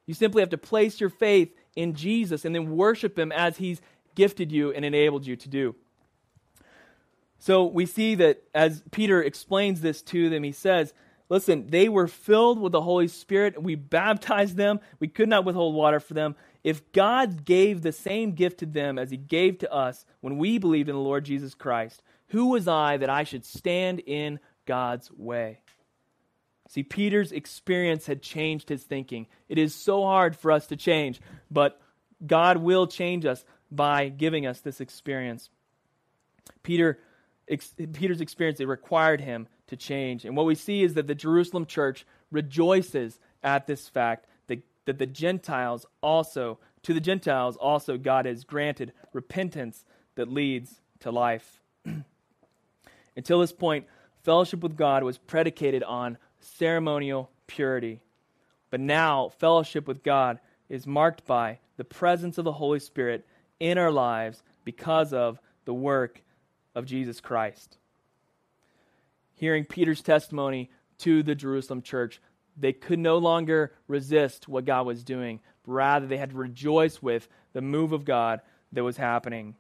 You 0.06 0.12
simply 0.12 0.42
have 0.42 0.50
to 0.50 0.58
place 0.58 1.00
your 1.00 1.08
faith 1.08 1.54
in 1.76 1.94
Jesus 1.94 2.44
and 2.44 2.54
then 2.54 2.76
worship 2.76 3.18
him 3.18 3.32
as 3.32 3.56
he's 3.56 3.80
gifted 4.14 4.52
you 4.52 4.72
and 4.72 4.84
enabled 4.84 5.26
you 5.26 5.36
to 5.36 5.48
do. 5.48 5.74
So 7.38 7.64
we 7.64 7.86
see 7.86 8.14
that 8.16 8.42
as 8.54 8.82
Peter 8.90 9.22
explains 9.22 9.80
this 9.80 10.02
to 10.02 10.30
them, 10.30 10.42
he 10.44 10.52
says, 10.52 10.94
Listen, 11.28 11.66
they 11.68 11.88
were 11.88 12.06
filled 12.06 12.60
with 12.60 12.72
the 12.72 12.82
Holy 12.82 13.08
Spirit. 13.08 13.62
We 13.62 13.74
baptized 13.74 14.56
them. 14.56 14.80
We 15.00 15.08
could 15.08 15.28
not 15.28 15.44
withhold 15.44 15.74
water 15.74 15.98
for 15.98 16.14
them. 16.14 16.36
If 16.62 16.92
God 16.92 17.44
gave 17.44 17.82
the 17.82 17.92
same 17.92 18.32
gift 18.32 18.60
to 18.60 18.66
them 18.66 18.98
as 18.98 19.10
he 19.10 19.16
gave 19.16 19.58
to 19.58 19.72
us 19.72 20.04
when 20.20 20.38
we 20.38 20.58
believed 20.58 20.88
in 20.88 20.94
the 20.94 21.00
Lord 21.00 21.24
Jesus 21.24 21.54
Christ, 21.54 22.02
who 22.28 22.48
was 22.48 22.68
I 22.68 22.98
that 22.98 23.10
I 23.10 23.24
should 23.24 23.44
stand 23.44 24.00
in 24.00 24.38
God's 24.66 25.10
way? 25.10 25.60
See, 26.68 26.82
Peter's 26.82 27.32
experience 27.32 28.06
had 28.06 28.22
changed 28.22 28.70
his 28.70 28.82
thinking. 28.82 29.26
It 29.48 29.58
is 29.58 29.74
so 29.74 30.02
hard 30.02 30.34
for 30.34 30.50
us 30.50 30.66
to 30.68 30.76
change, 30.76 31.20
but 31.54 31.80
God 32.26 32.58
will 32.58 32.86
change 32.86 33.24
us 33.24 33.44
by 33.70 34.10
giving 34.10 34.46
us 34.46 34.60
this 34.60 34.80
experience. 34.80 35.48
Peter, 36.62 36.98
ex, 37.48 37.74
Peter's 37.94 38.20
experience, 38.20 38.60
it 38.60 38.68
required 38.68 39.22
him 39.22 39.48
to 39.68 39.76
change. 39.76 40.26
And 40.26 40.36
what 40.36 40.44
we 40.44 40.54
see 40.54 40.82
is 40.82 40.94
that 40.94 41.06
the 41.06 41.14
Jerusalem 41.14 41.64
church 41.64 42.06
rejoices 42.30 43.18
at 43.42 43.66
this 43.66 43.88
fact 43.88 44.26
that 44.84 44.98
the 44.98 45.06
Gentiles 45.06 45.86
also, 46.02 46.58
to 46.82 46.94
the 46.94 47.00
Gentiles 47.00 47.56
also, 47.56 47.96
God 47.96 48.26
has 48.26 48.44
granted 48.44 48.92
repentance 49.12 49.84
that 50.14 50.30
leads 50.30 50.80
to 51.00 51.10
life. 51.10 51.60
Until 53.16 53.40
this 53.40 53.52
point, 53.52 53.86
fellowship 54.22 54.60
with 54.60 54.76
God 54.76 55.02
was 55.02 55.18
predicated 55.18 55.82
on 55.82 56.18
ceremonial 56.40 57.30
purity. 57.46 58.00
But 58.70 58.80
now, 58.80 59.30
fellowship 59.38 59.86
with 59.86 60.02
God 60.02 60.40
is 60.68 60.86
marked 60.86 61.26
by 61.26 61.58
the 61.76 61.84
presence 61.84 62.38
of 62.38 62.44
the 62.44 62.52
Holy 62.52 62.80
Spirit 62.80 63.26
in 63.60 63.78
our 63.78 63.90
lives 63.90 64.42
because 64.64 65.12
of 65.12 65.38
the 65.64 65.74
work 65.74 66.22
of 66.74 66.86
Jesus 66.86 67.20
Christ. 67.20 67.78
Hearing 69.34 69.64
Peter's 69.64 70.02
testimony 70.02 70.70
to 70.98 71.22
the 71.22 71.34
Jerusalem 71.34 71.82
church, 71.82 72.20
they 72.56 72.72
could 72.72 72.98
no 72.98 73.18
longer 73.18 73.72
resist 73.88 74.48
what 74.48 74.64
God 74.64 74.86
was 74.86 75.02
doing. 75.02 75.40
Rather, 75.66 76.06
they 76.06 76.16
had 76.16 76.30
to 76.30 76.36
rejoice 76.36 77.02
with 77.02 77.28
the 77.52 77.60
move 77.60 77.92
of 77.92 78.04
God 78.04 78.40
that 78.72 78.84
was 78.84 78.96
happening. 78.96 79.56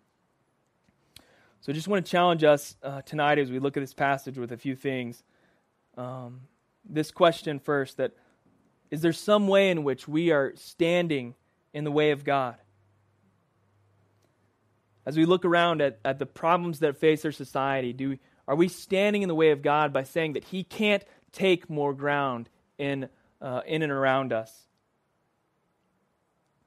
So 1.60 1.72
I 1.72 1.74
just 1.74 1.88
want 1.88 2.04
to 2.04 2.10
challenge 2.10 2.44
us 2.44 2.76
uh, 2.82 3.02
tonight 3.02 3.38
as 3.38 3.50
we 3.50 3.58
look 3.58 3.76
at 3.76 3.80
this 3.80 3.94
passage 3.94 4.36
with 4.36 4.52
a 4.52 4.56
few 4.56 4.76
things. 4.76 5.22
Um, 5.96 6.42
this 6.84 7.10
question 7.10 7.58
first 7.58 7.96
that 7.96 8.12
is 8.90 9.02
there 9.02 9.12
some 9.12 9.48
way 9.48 9.70
in 9.70 9.84
which 9.84 10.06
we 10.06 10.30
are 10.30 10.52
standing 10.56 11.34
in 11.72 11.84
the 11.84 11.90
way 11.90 12.10
of 12.10 12.24
God? 12.24 12.56
As 15.06 15.16
we 15.16 15.26
look 15.26 15.44
around 15.44 15.82
at, 15.82 15.98
at 16.04 16.18
the 16.18 16.26
problems 16.26 16.78
that 16.80 16.96
face 16.96 17.24
our 17.24 17.32
society, 17.32 17.92
do, 17.92 18.18
are 18.48 18.56
we 18.56 18.68
standing 18.68 19.22
in 19.22 19.28
the 19.28 19.34
way 19.34 19.50
of 19.50 19.62
God 19.62 19.92
by 19.92 20.04
saying 20.04 20.34
that 20.34 20.44
He 20.44 20.64
can't 20.64 21.04
take 21.34 21.68
more 21.68 21.92
ground 21.92 22.48
in, 22.78 23.08
uh, 23.40 23.60
in 23.66 23.82
and 23.82 23.92
around 23.92 24.32
us. 24.32 24.52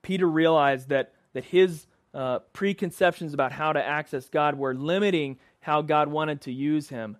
Peter 0.02 0.28
realized 0.28 0.90
that, 0.90 1.14
that 1.34 1.46
his 1.46 1.88
uh, 2.14 2.40
preconceptions 2.54 3.34
about 3.34 3.52
how 3.52 3.74
to 3.74 3.84
access 3.84 4.30
God 4.30 4.56
were 4.56 4.76
limiting 4.76 5.38
how 5.60 5.82
God 5.82 6.08
wanted 6.08 6.42
to 6.42 6.52
use 6.52 6.90
him. 6.90 7.18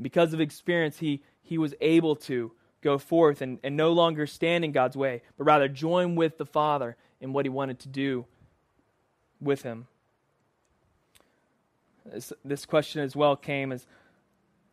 Because 0.00 0.32
of 0.32 0.40
experience, 0.40 0.98
he, 0.98 1.22
he 1.42 1.58
was 1.58 1.74
able 1.80 2.16
to 2.16 2.52
go 2.82 2.98
forth 2.98 3.42
and, 3.42 3.58
and 3.62 3.76
no 3.76 3.92
longer 3.92 4.26
stand 4.26 4.64
in 4.64 4.72
God's 4.72 4.96
way, 4.96 5.22
but 5.36 5.44
rather 5.44 5.68
join 5.68 6.14
with 6.14 6.38
the 6.38 6.46
Father 6.46 6.96
in 7.20 7.32
what 7.32 7.44
he 7.44 7.50
wanted 7.50 7.78
to 7.80 7.88
do 7.88 8.26
with 9.40 9.62
him. 9.62 9.86
This, 12.06 12.32
this 12.44 12.64
question 12.64 13.02
as 13.02 13.14
well 13.14 13.36
came 13.36 13.72
as 13.72 13.86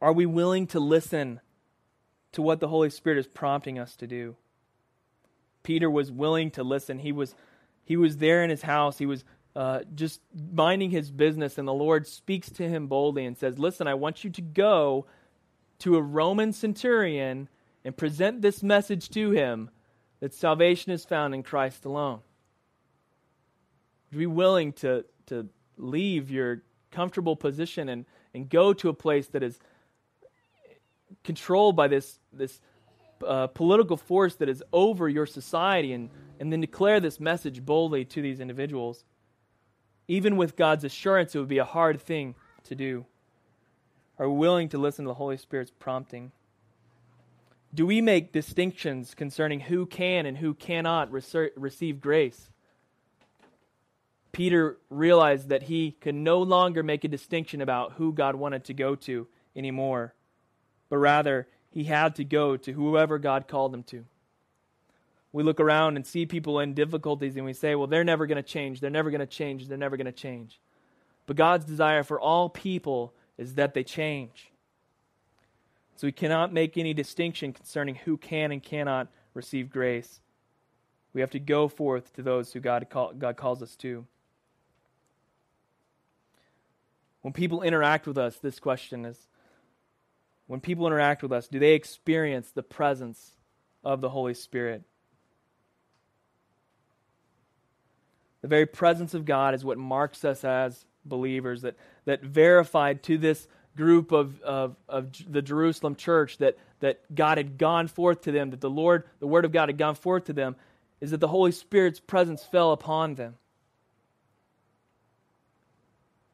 Are 0.02 0.13
we 0.13 0.26
willing 0.26 0.68
to 0.68 0.80
listen 0.80 1.41
to 2.36 2.41
what 2.41 2.60
the 2.60 2.68
Holy 2.68 2.89
Spirit 2.89 3.18
is 3.18 3.28
prompting 3.28 3.80
us 3.80 3.96
to 3.96 4.08
do. 4.08 4.36
Peter 5.63 5.89
was 5.89 6.12
willing 6.12 6.52
to 6.52 6.65
listen. 6.65 7.00
He 7.00 7.13
was, 7.13 7.34
he 7.86 7.96
was 7.96 8.18
there 8.18 8.44
in 8.44 8.50
his 8.50 8.62
house. 8.62 8.98
He 8.98 9.06
was 9.06 9.24
uh, 9.56 9.80
just 9.96 10.20
minding 10.52 10.89
his 10.89 11.12
business, 11.12 11.58
and 11.58 11.65
the 11.65 11.74
Lord 11.74 12.06
speaks 12.06 12.50
to 12.52 12.68
him 12.68 12.88
boldly 12.88 13.26
and 13.26 13.38
says, 13.38 13.58
Listen, 13.58 13.88
I 13.88 13.94
want 13.94 14.26
you 14.26 14.30
to 14.32 14.41
go 14.41 15.06
to 15.80 15.96
a 15.96 16.02
Roman 16.02 16.52
centurion 16.52 17.48
and 17.86 17.95
present 17.95 18.41
this 18.41 18.63
message 18.63 19.10
to 19.10 19.30
him 19.32 19.69
that 20.19 20.34
salvation 20.34 20.91
is 20.91 21.06
found 21.06 21.36
in 21.36 21.43
Christ 21.43 21.86
alone. 21.86 22.19
Would 24.12 24.19
Be 24.19 24.26
willing 24.26 24.74
to, 24.74 25.06
to 25.28 25.48
leave 25.78 26.32
your 26.32 26.63
comfortable 26.91 27.36
position 27.36 27.88
and, 27.88 28.06
and 28.34 28.50
go 28.50 28.74
to 28.74 28.89
a 28.89 28.93
place 28.93 29.28
that 29.28 29.43
is 29.43 29.60
controlled 31.24 31.76
by 31.76 31.88
this, 31.88 32.19
this 32.34 32.60
uh, 33.26 33.48
political 33.48 33.98
force 33.98 34.36
that 34.36 34.50
is 34.50 34.63
over 34.74 35.08
your 35.08 35.28
society 35.28 35.93
and, 35.93 36.10
and 36.39 36.52
then 36.52 36.62
declare 36.62 37.00
this 37.00 37.19
message 37.19 37.63
boldly 37.63 38.04
to 38.06 38.21
these 38.21 38.39
individuals. 38.39 39.06
Even 40.08 40.38
with 40.38 40.56
God's 40.56 40.84
assurance, 40.84 41.36
it 41.36 41.39
would 41.39 41.48
be 41.48 41.60
a 41.60 41.65
hard 41.65 42.02
thing 42.02 42.34
to 42.63 42.74
do. 42.74 43.06
Are 44.17 44.30
we 44.30 44.38
willing 44.38 44.69
to 44.69 44.78
listen 44.78 45.06
to 45.06 45.10
the 45.10 45.15
Holy 45.15 45.38
Spirit's 45.38 45.71
prompting? 45.78 46.32
Do 47.75 47.85
we 47.85 48.01
make 48.01 48.31
distinctions 48.31 49.13
concerning 49.13 49.59
who 49.59 49.85
can 49.85 50.25
and 50.25 50.38
who 50.38 50.55
cannot 50.55 51.11
receive 51.11 52.01
grace? 52.01 52.49
Peter 54.31 54.77
realized 54.89 55.49
that 55.49 55.63
he 55.63 55.91
could 55.91 56.15
no 56.15 56.41
longer 56.41 56.81
make 56.81 57.03
a 57.03 57.09
distinction 57.09 57.61
about 57.61 57.93
who 57.93 58.11
God 58.11 58.35
wanted 58.35 58.63
to 58.65 58.73
go 58.73 58.95
to 58.95 59.27
anymore 59.55 60.15
but 60.89 60.97
rather 60.97 61.47
he 61.69 61.83
had 61.83 62.15
to 62.15 62.23
go 62.23 62.57
to 62.57 62.71
whoever 62.71 63.19
God 63.19 63.47
called 63.47 63.73
him 63.73 63.83
to. 63.83 64.05
we 65.33 65.43
look 65.43 65.59
around 65.59 65.97
and 65.97 66.05
see 66.05 66.25
people 66.25 66.59
in 66.61 66.73
difficulties 66.73 67.35
and 67.35 67.43
we 67.43 67.51
say, 67.51 67.75
well, 67.75 67.88
they're 67.88 68.05
never 68.05 68.25
going 68.25 68.38
to 68.38 68.43
change. 68.43 68.79
They're 68.79 68.89
never 68.89 69.11
going 69.11 69.19
to 69.19 69.25
change. 69.25 69.67
They're 69.67 69.77
never 69.77 69.97
going 69.97 70.05
to 70.05 70.13
change. 70.13 70.61
But 71.25 71.35
God's 71.35 71.65
desire 71.65 72.03
for 72.03 72.17
all 72.17 72.47
people 72.47 73.13
is 73.38 73.55
that 73.55 73.73
they 73.73 73.83
change. 73.83 74.51
So 75.95 76.08
we 76.08 76.12
cannot 76.12 76.51
make 76.51 76.77
any 76.77 76.93
distinction 76.93 77.53
concerning 77.53 77.95
who 77.95 78.17
can 78.17 78.51
and 78.51 78.62
cannot 78.62 79.08
receive 79.34 79.69
grace. 79.69 80.19
We 81.13 81.21
have 81.21 81.31
to 81.31 81.39
go 81.39 81.67
forth 81.67 82.13
to 82.13 82.21
those 82.21 82.51
who 82.51 82.60
God, 82.60 82.86
call, 82.89 83.13
God 83.13 83.38
calls 83.38 83.62
us 83.62 83.75
to. 83.77 84.05
When 87.21 87.34
people 87.34 87.62
interact 87.62 88.05
with 88.05 88.17
us, 88.17 88.38
this 88.38 88.60
question 88.60 89.05
is 89.05 89.17
when 90.47 90.60
people 90.60 90.86
interact 90.86 91.23
with 91.23 91.31
us, 91.31 91.47
do 91.47 91.58
they 91.58 91.73
experience 91.73 92.51
the 92.51 92.62
presence 92.62 93.31
of 93.84 94.01
the 94.01 94.10
Holy 94.10 94.34
Spirit? 94.34 94.84
The 98.41 98.47
very 98.47 98.67
presence 98.67 99.15
of 99.15 99.25
God 99.25 99.55
is 99.55 99.65
what 99.65 99.79
marks 99.79 100.23
us 100.23 100.43
as 100.43 100.86
believers, 101.03 101.63
that, 101.63 101.77
that 102.05 102.21
verified 102.21 103.01
to 103.03 103.17
this 103.17 103.47
group 103.75 104.11
of, 104.11 104.41
of, 104.41 104.75
of 104.88 105.11
the 105.29 105.41
Jerusalem 105.41 105.95
church 105.95 106.38
that, 106.38 106.57
that 106.79 107.13
God 107.13 107.38
had 107.38 107.57
gone 107.57 107.88
forth 107.88 108.21
to 108.21 108.31
them, 108.31 108.51
that 108.51 108.61
the 108.61 108.69
Lord, 108.69 109.03
the 109.19 109.27
Word 109.27 109.45
of 109.45 109.51
God 109.51 109.69
had 109.69 109.77
gone 109.77 109.95
forth 109.95 110.25
to 110.25 110.33
them, 110.33 110.55
is 111.01 111.11
that 111.11 111.19
the 111.19 111.27
Holy 111.27 111.51
Spirit's 111.51 111.99
presence 111.99 112.43
fell 112.43 112.71
upon 112.71 113.15
them. 113.15 113.35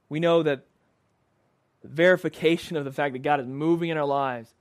We 0.07 0.19
know 0.19 0.43
that 0.43 0.65
the 1.81 1.87
verification 1.87 2.77
of 2.77 2.85
the 2.85 2.91
fact 2.91 3.13
that 3.13 3.23
God 3.23 3.39
is 3.39 3.47
moving 3.47 3.89
in 3.89 3.97
our 3.97 4.05
lives 4.05 4.53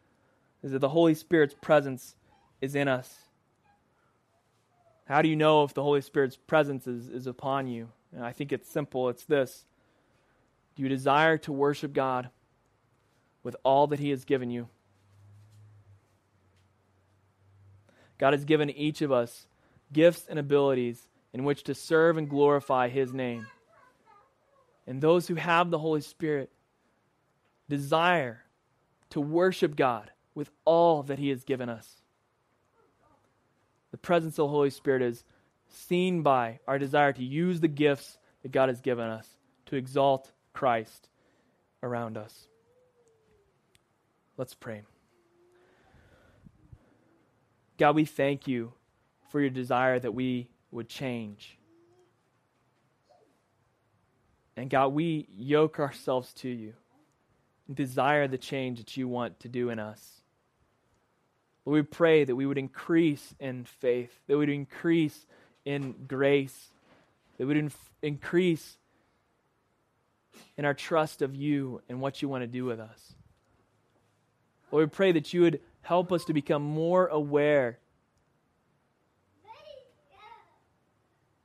is 0.63 0.73
that 0.73 0.79
the 0.79 0.89
Holy 0.89 1.15
Spirit's 1.15 1.55
presence 1.61 2.15
is 2.61 2.75
in 2.75 2.89
us. 2.89 3.15
How 5.07 5.23
do 5.23 5.29
you 5.29 5.37
know 5.37 5.65
if 5.65 5.75
the 5.75 5.83
Holy 5.83 6.03
Spirit's 6.03 6.37
presence 6.37 6.87
is, 6.87 7.09
is 7.09 7.27
upon 7.27 7.67
you? 7.67 7.89
And 8.15 8.25
I 8.25 8.33
think 8.33 8.53
it's 8.53 8.71
simple 8.71 9.09
it's 9.09 9.25
this 9.25 9.65
Do 10.77 10.83
you 10.83 10.89
desire 10.89 11.37
to 11.39 11.53
worship 11.53 11.93
God 11.93 12.31
with 13.43 13.57
all 13.65 13.87
that 13.89 13.99
He 13.99 14.11
has 14.11 14.25
given 14.25 14.51
you? 14.51 14.69
God 18.19 18.35
has 18.35 18.45
given 18.45 18.69
each 18.71 19.01
of 19.01 19.11
us 19.11 19.47
gifts 19.93 20.27
and 20.29 20.39
abilities 20.39 21.09
in 21.33 21.45
which 21.45 21.65
to 21.65 21.75
serve 21.75 22.17
and 22.17 22.29
glorify 22.29 22.89
His 22.89 23.13
name. 23.15 23.47
And 24.87 25.01
those 25.01 25.27
who 25.27 25.37
have 25.37 25.71
the 25.71 25.79
Holy 25.79 26.01
Spirit 26.01 26.51
desire 27.69 28.45
to 29.11 29.21
worship 29.21 29.77
God 29.77 30.11
with 30.35 30.51
all 30.65 31.03
that 31.05 31.19
He 31.19 31.31
has 31.31 31.45
given 31.45 31.69
us. 31.69 31.89
The 33.91 33.99
presence 33.99 34.35
of 34.35 34.45
the 34.45 34.49
Holy 34.49 34.71
Spirit 34.71 35.03
is 35.03 35.25
seen 35.69 36.23
by 36.23 36.61
our 36.67 36.79
desire 36.79 37.13
to 37.13 37.25
use 37.25 37.61
the 37.61 37.69
gifts 37.69 38.19
that 38.43 38.53
God 38.53 38.69
has 38.69 38.81
given 38.81 39.09
us 39.09 39.27
to 39.67 39.77
exalt 39.77 40.31
Christ 40.53 41.09
around 41.83 42.17
us. 42.17 42.49
Let's 44.41 44.55
pray. 44.55 44.81
God, 47.77 47.95
we 47.95 48.07
thank 48.07 48.49
you 48.49 48.73
for 49.29 49.39
your 49.39 49.51
desire 49.51 49.99
that 49.99 50.15
we 50.15 50.49
would 50.71 50.89
change. 50.89 51.59
And 54.57 54.71
God, 54.71 54.95
we 54.95 55.29
yoke 55.37 55.79
ourselves 55.79 56.33
to 56.37 56.49
you 56.49 56.73
and 57.69 57.77
desire 57.77 58.27
the 58.29 58.39
change 58.39 58.79
that 58.79 58.97
you 58.97 59.09
want 59.09 59.41
to 59.41 59.51
do 59.51 59.69
in 59.69 59.79
us. 59.79 60.23
Lord, 61.67 61.75
we 61.75 61.83
pray 61.83 62.25
that 62.25 62.35
we 62.35 62.47
would 62.47 62.57
increase 62.57 63.35
in 63.41 63.67
faith, 63.67 64.21
that 64.27 64.39
we 64.39 64.47
would 64.47 64.49
increase 64.49 65.27
in 65.67 66.07
grace, 66.09 66.71
that 67.37 67.45
we 67.45 67.49
would 67.49 67.57
inf- 67.59 67.91
increase 68.01 68.79
in 70.57 70.65
our 70.65 70.73
trust 70.73 71.21
of 71.21 71.35
you 71.35 71.83
and 71.91 72.01
what 72.01 72.23
you 72.23 72.29
want 72.31 72.43
to 72.43 72.49
do 72.49 72.65
with 72.65 72.81
us. 72.81 73.17
Lord, 74.71 74.89
we 74.89 74.95
pray 74.95 75.13
that 75.13 75.33
you 75.33 75.43
would 75.43 75.61
help 75.83 76.13
us 76.13 76.25
to 76.27 76.33
become 76.33 76.63
more 76.63 77.07
aware 77.07 77.79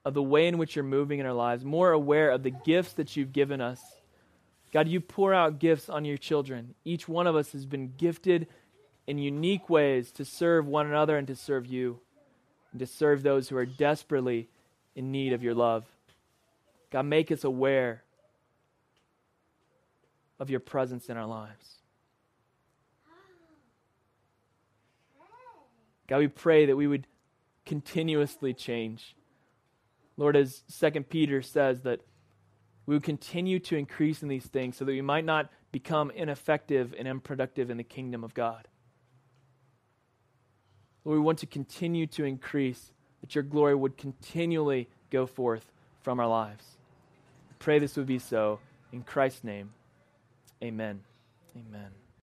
of 0.03 0.13
the 0.13 0.21
way 0.21 0.47
in 0.47 0.57
which 0.57 0.75
you're 0.75 0.83
moving 0.83 1.19
in 1.19 1.25
our 1.25 1.33
lives, 1.33 1.65
more 1.65 1.91
aware 1.91 2.29
of 2.29 2.43
the 2.43 2.51
gifts 2.51 2.93
that 2.93 3.15
you've 3.15 3.33
given 3.33 3.59
us. 3.59 3.81
God, 4.71 4.87
you 4.87 5.01
pour 5.01 5.33
out 5.33 5.57
gifts 5.57 5.89
on 5.89 6.05
your 6.05 6.17
children. 6.17 6.75
Each 6.83 7.07
one 7.07 7.25
of 7.25 7.35
us 7.35 7.53
has 7.53 7.65
been 7.65 7.93
gifted 7.97 8.47
in 9.07 9.17
unique 9.17 9.69
ways 9.69 10.11
to 10.11 10.25
serve 10.25 10.67
one 10.67 10.85
another 10.85 11.17
and 11.17 11.27
to 11.27 11.35
serve 11.35 11.65
you, 11.65 11.99
and 12.71 12.79
to 12.79 12.85
serve 12.85 13.23
those 13.23 13.49
who 13.49 13.57
are 13.57 13.65
desperately 13.65 14.47
in 14.95 15.11
need 15.11 15.33
of 15.33 15.43
your 15.43 15.53
love. 15.53 15.85
God, 16.91 17.03
make 17.03 17.31
us 17.31 17.43
aware 17.43 18.03
of 20.39 20.49
your 20.49 20.59
presence 20.59 21.09
in 21.09 21.17
our 21.17 21.25
lives. 21.25 21.75
God, 26.07 26.19
we 26.19 26.27
pray 26.27 26.65
that 26.67 26.75
we 26.75 26.87
would 26.87 27.07
continuously 27.65 28.53
change. 28.53 29.15
Lord, 30.17 30.35
as 30.35 30.63
Second 30.67 31.09
Peter 31.09 31.41
says, 31.41 31.81
that 31.81 32.01
we 32.85 32.95
would 32.95 33.03
continue 33.03 33.59
to 33.59 33.75
increase 33.75 34.21
in 34.21 34.29
these 34.29 34.45
things 34.45 34.77
so 34.77 34.85
that 34.85 34.91
we 34.91 35.01
might 35.01 35.25
not 35.25 35.49
become 35.71 36.11
ineffective 36.11 36.93
and 36.97 37.07
unproductive 37.07 37.69
in 37.69 37.77
the 37.77 37.83
kingdom 37.83 38.23
of 38.23 38.33
God. 38.33 38.67
Lord, 41.03 41.19
we 41.19 41.23
want 41.23 41.39
to 41.39 41.47
continue 41.47 42.07
to 42.07 42.23
increase, 42.23 42.91
that 43.21 43.35
your 43.35 43.43
glory 43.43 43.75
would 43.75 43.97
continually 43.97 44.87
go 45.09 45.25
forth 45.25 45.71
from 46.01 46.19
our 46.19 46.27
lives. 46.27 46.63
pray 47.59 47.79
this 47.79 47.95
would 47.97 48.07
be 48.07 48.19
so. 48.19 48.59
In 48.91 49.01
Christ's 49.03 49.43
name, 49.43 49.71
amen. 50.63 51.01
Amen. 51.55 52.04